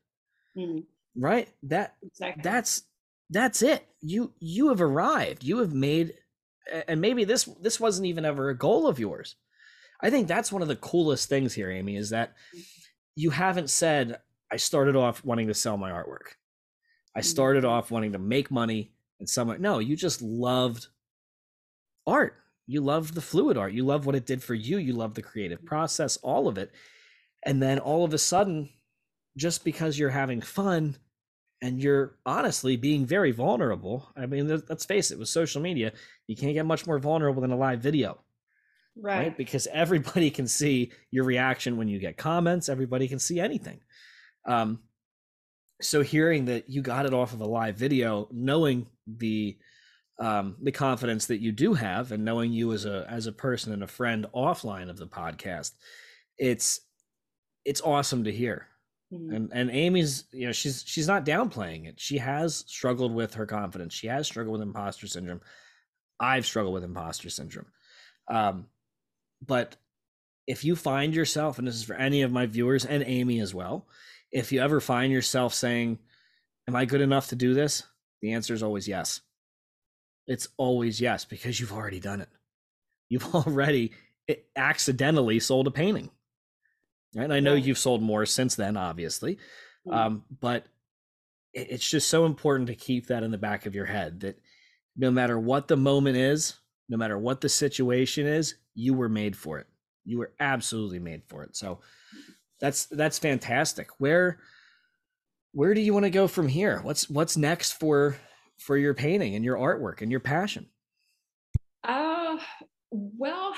Mm, 0.57 0.85
right 1.15 1.49
that 1.65 1.95
exactly. 2.03 2.43
that's 2.43 2.83
that's 3.31 3.63
it. 3.63 3.87
You 4.01 4.33
you 4.41 4.69
have 4.69 4.81
arrived. 4.81 5.45
You 5.45 5.59
have 5.59 5.73
made 5.73 6.15
and 6.87 7.01
maybe 7.01 7.25
this 7.25 7.45
this 7.61 7.79
wasn't 7.79 8.07
even 8.07 8.25
ever 8.25 8.49
a 8.49 8.57
goal 8.57 8.87
of 8.87 8.99
yours. 8.99 9.37
I 10.01 10.11
think 10.11 10.29
that's 10.29 10.53
one 10.53 10.63
of 10.63 10.69
the 10.69 10.77
coolest 10.77 11.29
things 11.29 11.53
here, 11.55 11.71
Amy, 11.71 11.97
is 11.97 12.11
that 12.11 12.35
you 13.17 13.31
haven't 13.31 13.71
said 13.71 14.21
I 14.51 14.57
started 14.57 14.97
off 14.97 15.25
wanting 15.25 15.49
to 15.49 15.55
sell 15.55 15.77
my 15.77 15.91
artwork. 15.91 16.35
I 17.15 17.21
started 17.21 17.65
mm-hmm. 17.65 17.73
off 17.73 17.91
wanting 17.91 18.13
to 18.13 18.19
make 18.19 18.51
money 18.51 18.93
and 19.21 19.47
my 19.47 19.57
no, 19.57 19.81
you 19.81 19.97
just 19.97 20.23
loved 20.23 20.87
art. 22.07 22.37
You 22.69 22.83
love 22.83 23.15
the 23.15 23.23
fluid 23.23 23.57
art. 23.57 23.73
You 23.73 23.85
love 23.85 24.05
what 24.05 24.15
it 24.15 24.27
did 24.27 24.43
for 24.43 24.55
you. 24.55 24.77
You 24.77 24.93
love 24.93 25.15
the 25.15 25.23
creative 25.23 25.65
process, 25.65 26.19
all 26.19 26.47
of 26.47 26.59
it. 26.59 26.71
And 27.43 27.63
then 27.63 27.79
all 27.79 28.05
of 28.05 28.13
a 28.13 28.19
sudden, 28.19 28.69
just 29.39 29.65
because 29.65 29.99
you're 29.99 30.11
having 30.11 30.43
fun 30.43 30.97
and 31.63 31.83
you're 31.83 32.17
honestly 32.27 32.77
being 32.77 33.07
very 33.07 33.33
vulnerable. 33.33 34.11
I 34.15 34.27
mean, 34.27 34.63
let's 34.69 34.85
face 34.85 35.11
it, 35.11 35.19
with 35.19 35.29
social 35.31 35.63
media, 35.63 35.93
you 36.27 36.37
can't 36.37 36.53
get 36.53 36.67
much 36.67 36.87
more 36.87 36.99
vulnerable 36.99 37.41
than 37.41 37.53
a 37.53 37.57
live 37.57 37.81
video. 37.81 38.19
Right. 39.01 39.19
right. 39.19 39.37
Because 39.37 39.67
everybody 39.73 40.31
can 40.31 40.47
see 40.47 40.93
your 41.11 41.25
reaction 41.25 41.79
when 41.79 41.89
you 41.89 41.99
get 41.99 42.19
comments, 42.19 42.69
everybody 42.69 43.09
can 43.09 43.19
see 43.19 43.41
anything. 43.41 43.81
Um, 44.45 44.81
so 45.81 46.03
hearing 46.03 46.47
that 46.47 46.69
you 46.69 46.83
got 46.83 47.07
it 47.07 47.15
off 47.15 47.33
of 47.33 47.41
a 47.41 47.47
live 47.47 47.77
video, 47.77 48.29
knowing 48.31 48.89
the 49.07 49.57
um, 50.19 50.57
the 50.63 50.73
confidence 50.73 51.27
that 51.27 51.41
you 51.41 51.53
do 51.53 51.75
have, 51.75 52.13
and 52.13 52.25
knowing 52.25 52.53
you 52.53 52.73
as 52.73 52.85
a 52.85 53.07
as 53.09 53.27
a 53.27 53.33
person 53.33 53.73
and 53.73 53.83
a 53.83 53.89
friend 53.89 54.27
offline 54.35 54.91
of 54.91 54.97
the 54.97 55.07
podcast, 55.07 55.73
it's 56.39 56.81
it's 57.65 57.81
awesome 57.81 58.25
to 58.25 58.33
hear. 58.33 58.67
Mm-hmm. 59.13 59.35
And 59.35 59.53
and 59.53 59.71
Amy's, 59.71 60.25
you 60.33 60.47
know, 60.47 60.53
she's 60.53 60.85
she's 60.87 61.07
not 61.07 61.25
downplaying 61.25 61.87
it. 61.87 62.01
She 62.01 62.19
has 62.19 62.65
struggled 62.67 63.15
with 63.15 63.35
her 63.35 63.47
confidence. 63.47 63.95
She 63.95 64.09
has 64.09 64.27
struggled 64.27 64.59
with 64.59 64.63
imposter 64.63 65.07
syndrome. 65.07 65.41
I've 66.21 66.47
struggled 66.47 66.75
with 66.75 66.85
imposter 66.85 67.31
syndrome. 67.31 67.67
Um, 68.29 68.67
but 69.47 69.77
if 70.47 70.65
you 70.65 70.75
find 70.75 71.15
yourself, 71.15 71.59
and 71.59 71.69
this 71.69 71.77
is 71.77 71.85
for 71.85 71.95
any 71.95 72.23
of 72.23 72.33
my 72.33 72.47
viewers 72.47 72.85
and 72.85 73.05
Amy 73.07 73.41
as 73.41 73.55
well, 73.55 73.87
if 74.33 74.51
you 74.51 74.61
ever 74.61 74.81
find 74.81 75.13
yourself 75.13 75.55
saying, 75.55 75.99
Am 76.67 76.77
I 76.77 76.85
good 76.85 77.01
enough 77.01 77.29
to 77.29 77.37
do 77.37 77.55
this? 77.55 77.85
The 78.21 78.33
answer 78.33 78.53
is 78.53 78.63
always 78.63 78.87
yes. 78.87 79.23
It's 80.29 80.49
always 80.57 81.01
yes, 81.01 81.25
because 81.25 81.59
you've 81.59 81.73
already 81.73 82.01
done 82.01 82.21
it. 82.21 82.29
You've 83.09 83.35
already 83.35 83.93
accidentally 84.55 85.41
sold 85.41 85.67
a 85.67 85.71
painting. 85.71 86.11
And 87.17 87.33
I 87.33 87.41
know 87.41 87.55
yeah. 87.55 87.65
you've 87.65 87.79
sold 87.79 88.03
more 88.03 88.27
since 88.27 88.55
then, 88.55 88.77
obviously. 88.77 89.37
Mm-hmm. 89.87 89.93
Um, 89.93 90.25
but 90.41 90.67
it's 91.55 91.89
just 91.89 92.09
so 92.09 92.27
important 92.27 92.69
to 92.69 92.75
keep 92.75 93.07
that 93.07 93.23
in 93.23 93.31
the 93.31 93.39
back 93.39 93.67
of 93.67 93.75
your 93.75 93.87
head 93.87 94.21
that 94.21 94.39
no 94.97 95.11
matter 95.11 95.39
what 95.39 95.67
the 95.67 95.77
moment 95.77 96.17
is, 96.17 96.55
no 96.89 96.97
matter 96.97 97.19
what 97.19 97.41
the 97.41 97.49
situation 97.49 98.27
is, 98.27 98.57
you 98.75 98.95
were 98.95 99.09
made 99.09 99.37
for 99.37 99.59
it. 99.59 99.67
You 100.05 100.19
were 100.19 100.33
absolutely 100.39 100.99
made 100.99 101.23
for 101.27 101.43
it. 101.43 101.57
So 101.57 101.81
that's 102.61 102.87
that's 102.87 103.19
fantastic. 103.19 103.89
Where 103.99 104.39
where 105.53 105.75
do 105.75 105.81
you 105.81 105.93
want 105.93 106.05
to 106.05 106.11
go 106.11 106.29
from 106.29 106.49
here? 106.49 106.81
What's 106.83 107.09
what's 107.09 107.37
next 107.37 107.73
for 107.73 108.17
for 108.59 108.77
your 108.77 108.95
painting 108.95 109.35
and 109.35 109.45
your 109.45 109.57
artwork 109.57 110.03
and 110.03 110.11
your 110.11 110.21
passion? 110.21 110.69
Uh 111.83 112.39
well, 112.91 113.55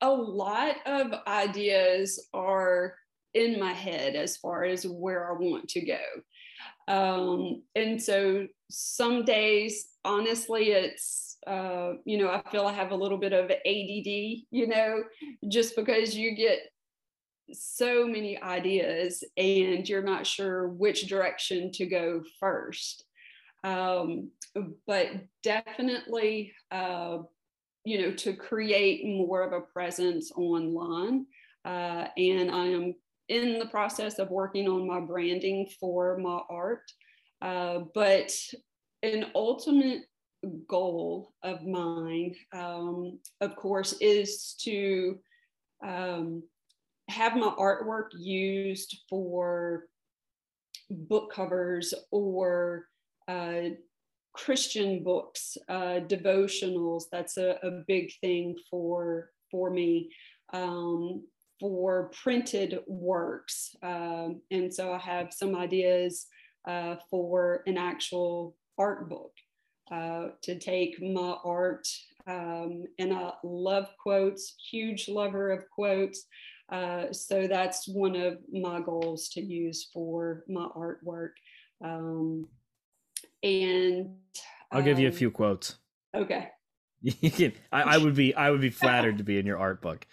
a 0.00 0.10
lot 0.10 0.76
of 0.86 1.12
ideas 1.26 2.28
are 2.32 2.94
in 3.34 3.58
my 3.58 3.72
head 3.72 4.14
as 4.14 4.36
far 4.36 4.64
as 4.64 4.86
where 4.86 5.30
I 5.30 5.38
want 5.38 5.68
to 5.70 5.84
go. 5.84 5.98
Um, 6.86 7.62
and 7.74 8.00
so 8.00 8.46
some 8.70 9.24
days, 9.24 9.88
honestly, 10.04 10.70
it's, 10.70 11.36
uh, 11.46 11.94
you 12.04 12.18
know, 12.18 12.30
I 12.30 12.42
feel 12.50 12.66
I 12.66 12.72
have 12.72 12.92
a 12.92 12.96
little 12.96 13.18
bit 13.18 13.32
of 13.32 13.50
ADD, 13.50 14.44
you 14.50 14.66
know, 14.66 15.02
just 15.48 15.76
because 15.76 16.14
you 16.14 16.34
get 16.36 16.60
so 17.52 18.06
many 18.06 18.40
ideas 18.40 19.22
and 19.36 19.86
you're 19.88 20.02
not 20.02 20.26
sure 20.26 20.68
which 20.68 21.08
direction 21.08 21.70
to 21.72 21.86
go 21.86 22.22
first. 22.40 23.04
Um, 23.64 24.30
but 24.86 25.08
definitely 25.42 26.52
uh, 26.70 27.18
you 27.84 28.00
know, 28.00 28.12
to 28.12 28.32
create 28.34 29.04
more 29.04 29.42
of 29.42 29.52
a 29.52 29.60
presence 29.60 30.32
online. 30.32 31.26
Uh, 31.64 32.06
and 32.16 32.50
I 32.50 32.66
am 32.66 32.94
in 33.28 33.58
the 33.58 33.66
process 33.66 34.18
of 34.18 34.30
working 34.30 34.68
on 34.68 34.86
my 34.86 35.00
branding 35.00 35.68
for 35.78 36.18
my 36.18 36.40
art. 36.48 36.90
Uh, 37.42 37.80
but 37.94 38.32
an 39.02 39.26
ultimate 39.34 40.02
goal 40.66 41.32
of 41.42 41.64
mine, 41.64 42.34
um, 42.52 43.18
of 43.40 43.54
course, 43.56 43.94
is 44.00 44.54
to 44.62 45.18
um, 45.86 46.42
have 47.08 47.36
my 47.36 47.52
artwork 47.58 48.08
used 48.16 48.96
for 49.10 49.84
book 50.90 51.32
covers 51.32 51.92
or 52.10 52.86
Christian 54.34 55.02
books, 55.02 55.56
uh, 55.68 56.00
devotionals. 56.06 57.04
That's 57.10 57.36
a, 57.36 57.56
a, 57.62 57.70
big 57.86 58.12
thing 58.20 58.56
for 58.70 59.30
for 59.50 59.70
me. 59.70 60.10
Um, 60.52 61.22
for 61.60 62.10
printed 62.22 62.80
works, 62.88 63.76
um, 63.82 64.42
and 64.50 64.74
so 64.74 64.92
I 64.92 64.98
have 64.98 65.32
some 65.32 65.54
ideas 65.54 66.26
uh, 66.66 66.96
for 67.10 67.62
an 67.66 67.78
actual 67.78 68.56
art 68.76 69.08
book 69.08 69.32
uh, 69.90 70.28
to 70.42 70.58
take 70.58 71.00
my 71.00 71.36
art. 71.44 71.86
Um, 72.26 72.84
and 72.98 73.12
I 73.12 73.32
love 73.44 73.88
quotes, 74.02 74.54
huge 74.70 75.08
lover 75.08 75.52
of 75.52 75.64
quotes. 75.70 76.26
Uh, 76.72 77.12
so 77.12 77.46
that's 77.46 77.86
one 77.86 78.16
of 78.16 78.38
my 78.50 78.80
goals 78.80 79.28
to 79.30 79.40
use 79.40 79.90
for 79.92 80.44
my 80.48 80.66
artwork. 80.76 81.32
Um, 81.84 82.48
and 83.44 84.16
I'll 84.72 84.82
give 84.82 84.98
you 84.98 85.06
a 85.06 85.10
um, 85.10 85.16
few 85.16 85.30
quotes. 85.30 85.76
Okay. 86.14 86.48
You 87.02 87.30
can. 87.30 87.52
I, 87.70 87.82
I, 87.82 87.96
would 87.98 88.14
be. 88.14 88.34
I 88.34 88.50
would 88.50 88.62
be 88.62 88.70
flattered 88.70 89.18
to 89.18 89.24
be 89.24 89.38
in 89.38 89.44
your 89.44 89.58
art 89.58 89.82
book. 89.82 90.06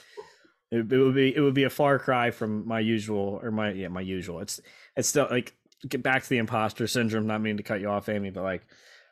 It, 0.71 0.91
it, 0.91 0.97
would 0.97 1.15
be. 1.15 1.33
It 1.33 1.39
would 1.39 1.53
be 1.53 1.63
a 1.63 1.69
far 1.69 1.97
cry 1.97 2.31
from 2.31 2.67
my 2.67 2.81
usual 2.81 3.39
or 3.41 3.49
my 3.49 3.71
yeah 3.71 3.87
my 3.87 4.01
usual. 4.01 4.41
It's 4.41 4.59
it's 4.97 5.07
still 5.07 5.27
like 5.31 5.55
get 5.87 6.03
back 6.03 6.23
to 6.23 6.29
the 6.29 6.37
imposter 6.37 6.87
syndrome. 6.87 7.27
Not 7.27 7.39
meaning 7.39 7.57
to 7.57 7.63
cut 7.63 7.79
you 7.79 7.87
off, 7.87 8.09
Amy, 8.09 8.29
but 8.29 8.43
like 8.43 8.67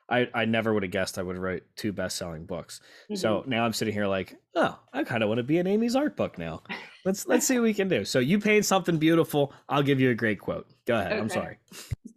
I, 0.10 0.28
I 0.34 0.46
never 0.46 0.74
would 0.74 0.84
have 0.84 0.92
guessed 0.92 1.20
I 1.20 1.22
would 1.22 1.38
write 1.38 1.64
two 1.76 1.94
best 1.94 2.18
selling 2.18 2.46
books. 2.46 2.82
Mm-hmm. 3.06 3.16
So 3.16 3.44
now 3.46 3.64
I'm 3.64 3.74
sitting 3.74 3.94
here 3.94 4.08
like, 4.08 4.36
oh, 4.56 4.78
I 4.92 5.04
kind 5.04 5.22
of 5.22 5.30
want 5.30 5.38
to 5.38 5.44
be 5.44 5.60
in 5.60 5.68
Amy's 5.68 5.96
art 5.96 6.16
book 6.16 6.38
now. 6.38 6.64
Let's 7.06 7.28
let's 7.28 7.46
see 7.46 7.56
what 7.56 7.64
we 7.64 7.74
can 7.74 7.88
do. 7.88 8.04
So 8.06 8.20
you 8.20 8.40
paint 8.40 8.66
something 8.66 8.98
beautiful. 8.98 9.54
I'll 9.68 9.84
give 9.84 10.00
you 10.00 10.10
a 10.10 10.16
great 10.16 10.40
quote. 10.40 10.68
Go 10.86 10.96
ahead. 10.96 11.14
Okay. 11.14 11.22
I'm 11.22 11.30
sorry. 11.30 11.58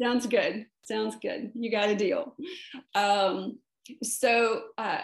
Sounds 0.00 0.26
good. 0.26 0.66
Sounds 0.85 1.16
good. 1.22 1.52
You 1.55 1.70
got 1.70 1.88
a 1.88 1.94
deal. 1.94 2.35
Um, 2.94 3.59
so 4.02 4.62
uh, 4.78 5.02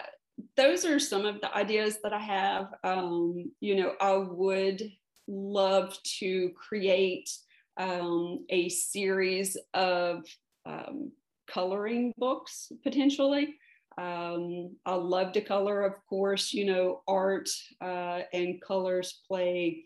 those 0.57 0.85
are 0.85 0.99
some 0.99 1.25
of 1.25 1.41
the 1.41 1.55
ideas 1.55 1.99
that 2.03 2.13
I 2.13 2.19
have. 2.19 2.67
Um, 2.83 3.51
you 3.59 3.75
know, 3.75 3.93
I 4.01 4.17
would 4.17 4.81
love 5.27 5.97
to 6.19 6.51
create 6.55 7.29
um, 7.77 8.45
a 8.49 8.69
series 8.69 9.57
of 9.73 10.23
um, 10.65 11.11
coloring 11.51 12.13
books 12.17 12.71
potentially. 12.83 13.55
Um, 13.97 14.75
I 14.85 14.95
love 14.95 15.33
to 15.33 15.41
color, 15.41 15.81
of 15.81 15.93
course, 16.07 16.53
you 16.53 16.65
know, 16.65 17.01
art 17.07 17.49
uh, 17.81 18.21
and 18.31 18.61
colors 18.61 19.21
play, 19.27 19.83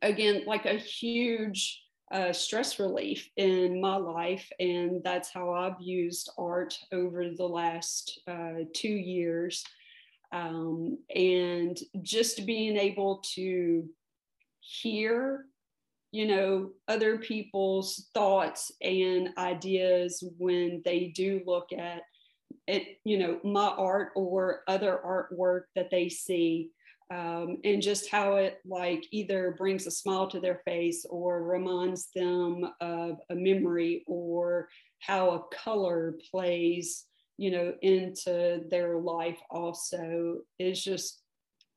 again, 0.00 0.42
like 0.46 0.66
a 0.66 0.74
huge 0.74 1.82
uh, 2.10 2.32
stress 2.32 2.78
relief 2.78 3.28
in 3.36 3.80
my 3.80 3.96
life. 3.96 4.50
And 4.58 5.02
that's 5.04 5.32
how 5.32 5.52
I've 5.52 5.80
used 5.80 6.30
art 6.36 6.76
over 6.92 7.30
the 7.30 7.46
last 7.46 8.20
uh, 8.26 8.64
two 8.74 8.88
years. 8.88 9.64
Um, 10.32 10.98
and 11.14 11.78
just 12.00 12.44
being 12.46 12.76
able 12.76 13.22
to 13.34 13.88
hear 14.60 15.46
you 16.12 16.26
know 16.26 16.70
other 16.86 17.18
people's 17.18 18.08
thoughts 18.14 18.70
and 18.82 19.30
ideas 19.38 20.22
when 20.38 20.82
they 20.84 21.12
do 21.14 21.40
look 21.46 21.72
at 21.72 22.02
it 22.68 22.98
you 23.04 23.18
know 23.18 23.40
my 23.42 23.68
art 23.68 24.10
or 24.14 24.60
other 24.68 25.00
artwork 25.04 25.62
that 25.74 25.90
they 25.90 26.08
see 26.08 26.70
um, 27.10 27.58
and 27.64 27.82
just 27.82 28.10
how 28.10 28.36
it 28.36 28.58
like 28.64 29.04
either 29.10 29.54
brings 29.58 29.86
a 29.86 29.90
smile 29.90 30.28
to 30.28 30.40
their 30.40 30.62
face 30.64 31.04
or 31.10 31.42
reminds 31.42 32.08
them 32.14 32.64
of 32.80 33.18
a 33.28 33.34
memory 33.34 34.02
or 34.06 34.68
how 35.00 35.30
a 35.30 35.54
color 35.54 36.14
plays 36.30 37.06
you 37.38 37.50
know 37.50 37.74
into 37.82 38.60
their 38.70 38.98
life 38.98 39.38
also 39.50 40.38
is 40.58 40.82
just 40.82 41.22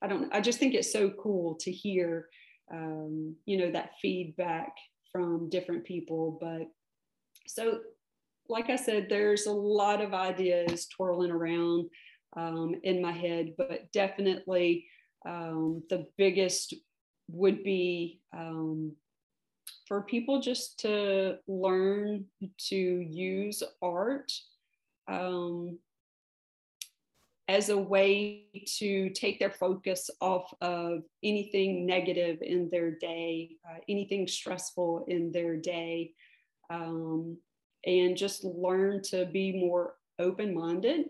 i 0.02 0.08
don't 0.08 0.34
i 0.34 0.42
just 0.42 0.60
think 0.60 0.74
it's 0.74 0.92
so 0.92 1.10
cool 1.10 1.56
to 1.56 1.72
hear 1.72 2.28
um, 2.74 3.36
you 3.46 3.58
know 3.58 3.72
that 3.72 3.92
feedback 4.02 4.74
from 5.12 5.50
different 5.50 5.84
people 5.86 6.38
but 6.42 6.68
so 7.48 7.80
like 8.48 8.70
I 8.70 8.76
said, 8.76 9.08
there's 9.10 9.46
a 9.46 9.52
lot 9.52 10.02
of 10.02 10.14
ideas 10.14 10.88
twirling 10.88 11.32
around 11.32 11.90
um, 12.38 12.76
in 12.84 13.02
my 13.02 13.12
head, 13.12 13.54
but 13.58 13.92
definitely 13.92 14.88
um, 15.28 15.84
the 15.90 16.08
biggest 16.18 16.74
would 17.30 17.64
be 17.64 18.22
um, 18.36 18.94
for 19.88 20.02
people 20.04 20.42
just 20.42 20.80
to 20.82 21.38
learn 21.48 22.26
to 22.70 22.76
use 22.76 23.64
art 23.82 24.32
um, 25.08 25.78
as 27.48 27.70
a 27.70 27.78
way 27.78 28.46
to 28.66 29.10
take 29.12 29.40
their 29.40 29.52
focus 29.52 30.10
off 30.20 30.52
of 30.62 31.04
anything 31.24 31.86
negative 31.86 32.40
in 32.42 32.70
their 32.70 32.92
day, 32.92 33.52
uh, 33.70 33.78
anything 33.88 34.28
stressful 34.28 35.06
in 35.08 35.32
their 35.32 35.56
day, 35.56 36.12
um, 36.70 37.38
and 37.86 38.18
just 38.18 38.44
learn 38.44 39.02
to 39.04 39.26
be 39.26 39.52
more 39.52 39.94
open 40.18 40.56
minded. 40.56 41.06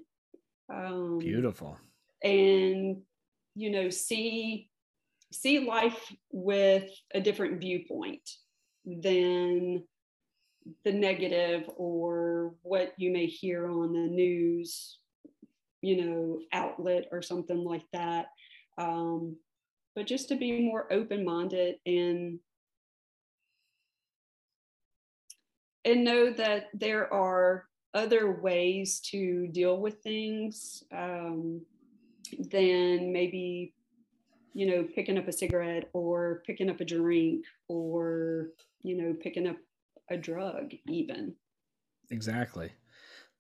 Um, 0.73 1.19
Beautiful. 1.19 1.77
And, 2.23 3.01
you 3.55 3.69
know, 3.69 3.89
see 3.89 4.69
see 5.31 5.59
life 5.59 6.13
with 6.31 6.89
a 7.13 7.19
different 7.19 7.59
viewpoint 7.59 8.21
than 8.85 9.83
the 10.83 10.91
negative 10.91 11.69
or 11.75 12.55
what 12.61 12.93
you 12.97 13.11
may 13.11 13.25
hear 13.25 13.69
on 13.69 13.91
the 13.91 13.99
news 13.99 14.99
you 15.85 16.03
know 16.03 16.39
outlet 16.51 17.05
or 17.11 17.21
something 17.21 17.63
like 17.63 17.85
that. 17.93 18.27
Um, 18.77 19.37
but 19.95 20.07
just 20.07 20.27
to 20.29 20.35
be 20.35 20.61
more 20.61 20.91
open-minded 20.91 21.75
and 21.85 22.39
and 25.85 26.03
know 26.03 26.31
that 26.31 26.69
there 26.73 27.13
are 27.13 27.65
other 27.93 28.31
ways 28.41 28.99
to 29.11 29.47
deal 29.47 29.79
with 29.79 30.01
things 30.01 30.83
um, 30.91 31.61
than 32.51 33.13
maybe 33.13 33.73
you 34.55 34.65
know 34.65 34.87
picking 34.95 35.19
up 35.19 35.27
a 35.27 35.31
cigarette 35.31 35.89
or 35.93 36.41
picking 36.47 36.69
up 36.69 36.81
a 36.81 36.85
drink 36.85 37.45
or 37.67 38.47
you 38.81 38.97
know 38.97 39.15
picking 39.21 39.47
up 39.47 39.57
a 40.09 40.17
drug 40.17 40.73
even. 40.87 41.35
Exactly 42.09 42.71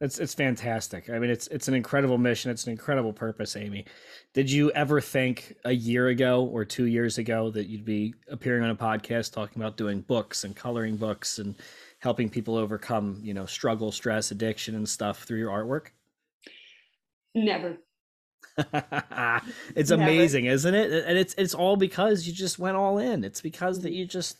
it's 0.01 0.19
it's 0.19 0.33
fantastic. 0.33 1.09
I 1.09 1.19
mean, 1.19 1.29
it's 1.29 1.47
it's 1.47 1.67
an 1.67 1.73
incredible 1.73 2.17
mission. 2.17 2.51
It's 2.51 2.65
an 2.65 2.71
incredible 2.71 3.13
purpose, 3.13 3.55
Amy. 3.55 3.85
Did 4.33 4.51
you 4.51 4.69
ever 4.71 4.99
think 4.99 5.55
a 5.63 5.71
year 5.71 6.07
ago 6.09 6.43
or 6.43 6.65
two 6.65 6.85
years 6.85 7.17
ago 7.17 7.49
that 7.51 7.67
you'd 7.67 7.85
be 7.85 8.13
appearing 8.29 8.63
on 8.63 8.69
a 8.69 8.75
podcast 8.75 9.31
talking 9.31 9.61
about 9.61 9.77
doing 9.77 10.01
books 10.01 10.43
and 10.43 10.53
coloring 10.55 10.97
books 10.97 11.39
and 11.39 11.55
helping 11.99 12.29
people 12.29 12.57
overcome, 12.57 13.19
you 13.23 13.33
know, 13.33 13.45
struggle, 13.45 13.91
stress, 13.91 14.31
addiction, 14.31 14.75
and 14.75 14.87
stuff 14.87 15.23
through 15.23 15.39
your 15.39 15.51
artwork? 15.51 15.87
Never. 17.33 17.77
it's 19.75 19.89
Never. 19.89 20.03
amazing, 20.03 20.45
isn't 20.45 20.75
it? 20.75 21.05
And 21.05 21.17
it's 21.17 21.33
it's 21.37 21.53
all 21.53 21.77
because 21.77 22.27
you 22.27 22.33
just 22.33 22.59
went 22.59 22.75
all 22.75 22.97
in. 22.97 23.23
It's 23.23 23.41
because 23.41 23.81
that 23.81 23.89
mm-hmm. 23.89 23.99
you 23.99 24.05
just 24.05 24.37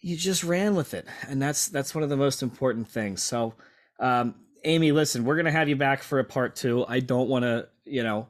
you 0.00 0.16
just 0.16 0.44
ran 0.44 0.76
with 0.76 0.94
it, 0.94 1.06
and 1.28 1.42
that's 1.42 1.68
that's 1.68 1.96
one 1.96 2.04
of 2.04 2.10
the 2.10 2.16
most 2.16 2.42
important 2.42 2.86
things. 2.86 3.20
So 3.20 3.54
um, 4.00 4.34
Amy, 4.64 4.92
listen, 4.92 5.24
we're 5.24 5.36
gonna 5.36 5.50
have 5.50 5.68
you 5.68 5.76
back 5.76 6.02
for 6.02 6.18
a 6.18 6.24
part 6.24 6.56
two. 6.56 6.84
I 6.88 7.00
don't 7.00 7.28
want 7.28 7.44
to, 7.44 7.68
you 7.84 8.02
know, 8.02 8.28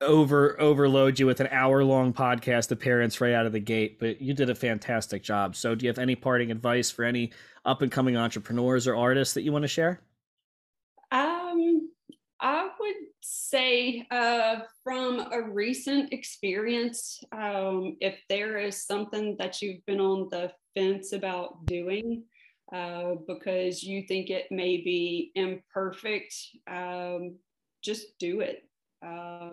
over 0.00 0.60
overload 0.60 1.18
you 1.18 1.26
with 1.26 1.40
an 1.40 1.48
hour 1.50 1.82
long 1.82 2.12
podcast 2.12 2.70
appearance 2.70 3.20
right 3.20 3.32
out 3.32 3.46
of 3.46 3.52
the 3.52 3.60
gate, 3.60 3.98
but 3.98 4.20
you 4.20 4.34
did 4.34 4.50
a 4.50 4.54
fantastic 4.54 5.22
job. 5.22 5.56
So, 5.56 5.74
do 5.74 5.84
you 5.84 5.88
have 5.88 5.98
any 5.98 6.14
parting 6.14 6.50
advice 6.50 6.90
for 6.90 7.04
any 7.04 7.32
up 7.64 7.82
and 7.82 7.90
coming 7.90 8.16
entrepreneurs 8.16 8.86
or 8.86 8.96
artists 8.96 9.34
that 9.34 9.42
you 9.42 9.52
want 9.52 9.62
to 9.62 9.68
share? 9.68 10.00
Um, 11.10 11.90
I 12.40 12.68
would 12.78 12.94
say 13.20 14.06
uh, 14.10 14.60
from 14.82 15.20
a 15.32 15.42
recent 15.42 16.12
experience, 16.12 17.22
um, 17.32 17.96
if 18.00 18.18
there 18.28 18.58
is 18.58 18.84
something 18.86 19.36
that 19.38 19.62
you've 19.62 19.84
been 19.86 20.00
on 20.00 20.28
the 20.30 20.52
fence 20.74 21.12
about 21.12 21.64
doing, 21.66 22.24
uh, 22.74 23.14
because 23.28 23.84
you 23.84 24.02
think 24.02 24.30
it 24.30 24.50
may 24.50 24.78
be 24.78 25.30
imperfect, 25.36 26.34
um, 26.68 27.36
just 27.82 28.18
do 28.18 28.40
it. 28.40 28.68
Uh, 29.06 29.50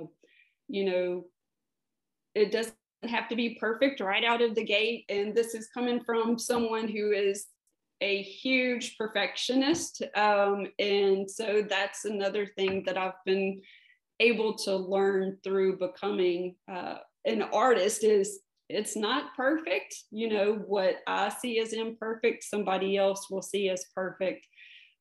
you 0.68 0.86
know, 0.86 1.26
it 2.34 2.52
doesn't 2.52 2.76
have 3.04 3.30
to 3.30 3.36
be 3.36 3.58
perfect 3.60 4.00
right 4.00 4.24
out 4.24 4.42
of 4.42 4.56
the 4.56 4.64
gate. 4.64 5.06
And 5.10 5.36
this 5.36 5.54
is 5.54 5.70
coming 5.72 6.02
from 6.04 6.40
someone 6.40 6.88
who 6.88 7.12
is 7.12 7.46
a 8.02 8.24
huge 8.24 8.98
perfectionist. 8.98 10.02
Um, 10.16 10.68
and 10.80 11.30
so 11.30 11.64
that's 11.68 12.06
another 12.06 12.48
thing 12.58 12.84
that 12.88 12.98
I've 12.98 13.24
been 13.26 13.62
able 14.20 14.58
to 14.60 14.76
learn 14.76 15.38
through 15.44 15.78
becoming 15.78 16.56
uh, 16.72 16.96
an 17.26 17.44
artist 17.54 18.04
is 18.04 18.40
it's 18.72 18.96
not 18.96 19.36
perfect. 19.36 19.96
You 20.12 20.30
know, 20.30 20.54
what 20.66 20.98
I 21.08 21.30
see 21.30 21.60
as 21.60 21.74
imperfect, 21.74 22.44
somebody 22.44 22.98
else 22.98 23.30
will 23.30 23.42
see 23.42 23.70
as 23.70 23.86
perfect. 23.96 24.48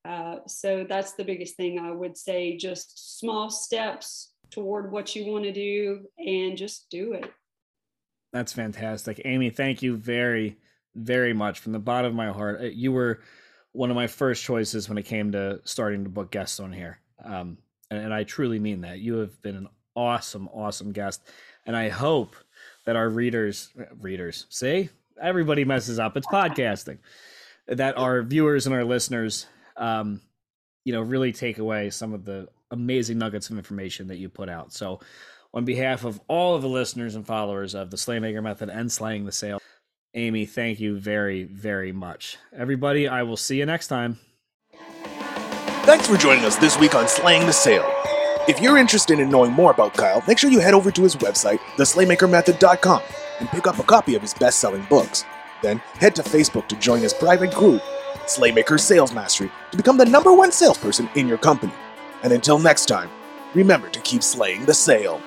Uh, 0.09 0.37
so 0.47 0.85
that's 0.89 1.13
the 1.13 1.25
biggest 1.25 1.57
thing 1.57 1.79
I 1.79 1.91
would 1.91 2.17
say 2.17 2.57
just 2.57 3.19
small 3.21 3.51
steps 3.51 4.33
toward 4.51 4.91
what 4.91 5.15
you 5.15 5.31
want 5.31 5.45
to 5.45 5.53
do 5.53 6.07
and 6.19 6.57
just 6.57 6.87
do 6.91 7.13
it. 7.13 7.31
That's 8.33 8.53
fantastic. 8.53 9.21
Amy, 9.25 9.51
thank 9.51 9.83
you 9.83 9.97
very, 9.97 10.57
very 10.95 11.33
much 11.33 11.61
from 11.61 11.73
the 11.73 11.79
bottom 11.79 12.11
of 12.11 12.17
my 12.17 12.31
heart. 12.31 12.61
Uh, 12.61 12.65
you 12.65 12.93
were 12.93 13.21
one 13.73 13.91
of 13.91 13.97
my 13.97 14.07
first 14.07 14.43
choices 14.43 14.89
when 14.89 14.99
it 14.99 15.05
came 15.05 15.33
to 15.33 15.61
starting 15.65 16.05
to 16.05 16.11
book 16.11 16.31
guests 16.31 16.61
on 16.61 16.73
here. 16.73 16.99
Um, 17.25 17.59
and, 17.91 18.01
and 18.01 18.15
I 18.15 18.25
truly 18.25 18.59
mean 18.59 18.81
that. 18.83 19.01
You 19.01 19.17
have 19.17 19.41
been 19.43 19.57
an 19.57 19.69
awesome, 19.95 20.49
awesome 20.49 20.93
guest. 20.93 21.23
And 21.67 21.77
I 21.77 21.89
hope 21.89 22.37
that 22.91 22.97
our 22.97 23.09
readers 23.09 23.69
readers 24.01 24.47
see? 24.49 24.89
Everybody 25.23 25.65
messes 25.65 26.01
up. 26.01 26.17
It's 26.17 26.27
podcasting. 26.27 26.99
That 27.69 27.97
our 27.97 28.21
viewers 28.25 28.67
and 28.67 28.75
our 28.75 28.83
listeners 28.83 29.47
um 29.77 30.21
you 30.85 30.93
know 30.93 31.01
really 31.01 31.31
take 31.31 31.59
away 31.59 31.91
some 31.91 32.13
of 32.13 32.25
the 32.25 32.49
amazing 32.73 33.17
nuggets 33.17 33.49
of 33.49 33.57
information 33.57 34.09
that 34.09 34.17
you 34.17 34.29
put 34.29 34.49
out. 34.49 34.73
So 34.73 34.99
on 35.55 35.65
behalf 35.65 36.05
of 36.05 36.21
all 36.27 36.57
of 36.57 36.63
the 36.63 36.69
listeners 36.69 37.15
and 37.15 37.25
followers 37.25 37.77
of 37.77 37.93
the 37.93 37.97
slaymaker 37.97 38.43
method 38.43 38.71
and 38.71 38.91
slaying 38.91 39.25
the 39.25 39.31
sale 39.31 39.61
amy 40.15 40.45
thank 40.45 40.81
you 40.81 40.99
very 40.99 41.45
very 41.45 41.93
much. 41.93 42.39
Everybody 42.53 43.07
i 43.07 43.23
will 43.23 43.37
see 43.37 43.59
you 43.59 43.67
next 43.67 43.87
time. 43.87 44.19
Thanks 45.85 46.09
for 46.09 46.17
joining 46.17 46.45
us 46.45 46.57
this 46.57 46.77
week 46.77 46.97
on 46.97 47.07
slaying 47.07 47.47
the 47.47 47.53
sale 47.53 48.00
if 48.49 48.61
you're 48.61 48.79
interested 48.79 49.21
in 49.21 49.31
knowing 49.31 49.53
more 49.53 49.71
about 49.71 49.95
Kyle, 49.95 50.23
make 50.27 50.39
sure 50.39 50.51
you 50.51 50.61
head 50.61 50.75
over 50.75 50.91
to 50.91 51.03
his 51.03 51.17
website, 51.17 51.59
theslaymakermethod.com, 51.77 53.03
and 53.39 53.49
pick 53.51 53.67
up 53.67 53.79
a 53.79 53.83
copy 53.83 54.15
of 54.15 54.23
his 54.23 54.35
best 54.35 54.59
selling 54.59 54.85
books. 54.91 55.25
Then 55.63 55.79
head 55.99 56.15
to 56.17 56.23
Facebook 56.23 56.67
to 56.69 56.77
join 56.77 57.01
his 57.01 57.13
private 57.13 57.55
group, 57.55 57.83
Slaymaker 58.27 58.81
Sales 58.81 59.13
Mastery, 59.13 59.51
to 59.71 59.77
become 59.77 59.99
the 59.99 60.05
number 60.05 60.33
one 60.33 60.53
salesperson 60.53 61.09
in 61.15 61.29
your 61.29 61.39
company. 61.39 61.73
And 62.23 62.33
until 62.33 62.59
next 62.59 62.87
time, 62.87 63.11
remember 63.55 63.89
to 63.91 64.01
keep 64.01 64.23
slaying 64.23 64.65
the 64.65 64.75
sale. 64.75 65.21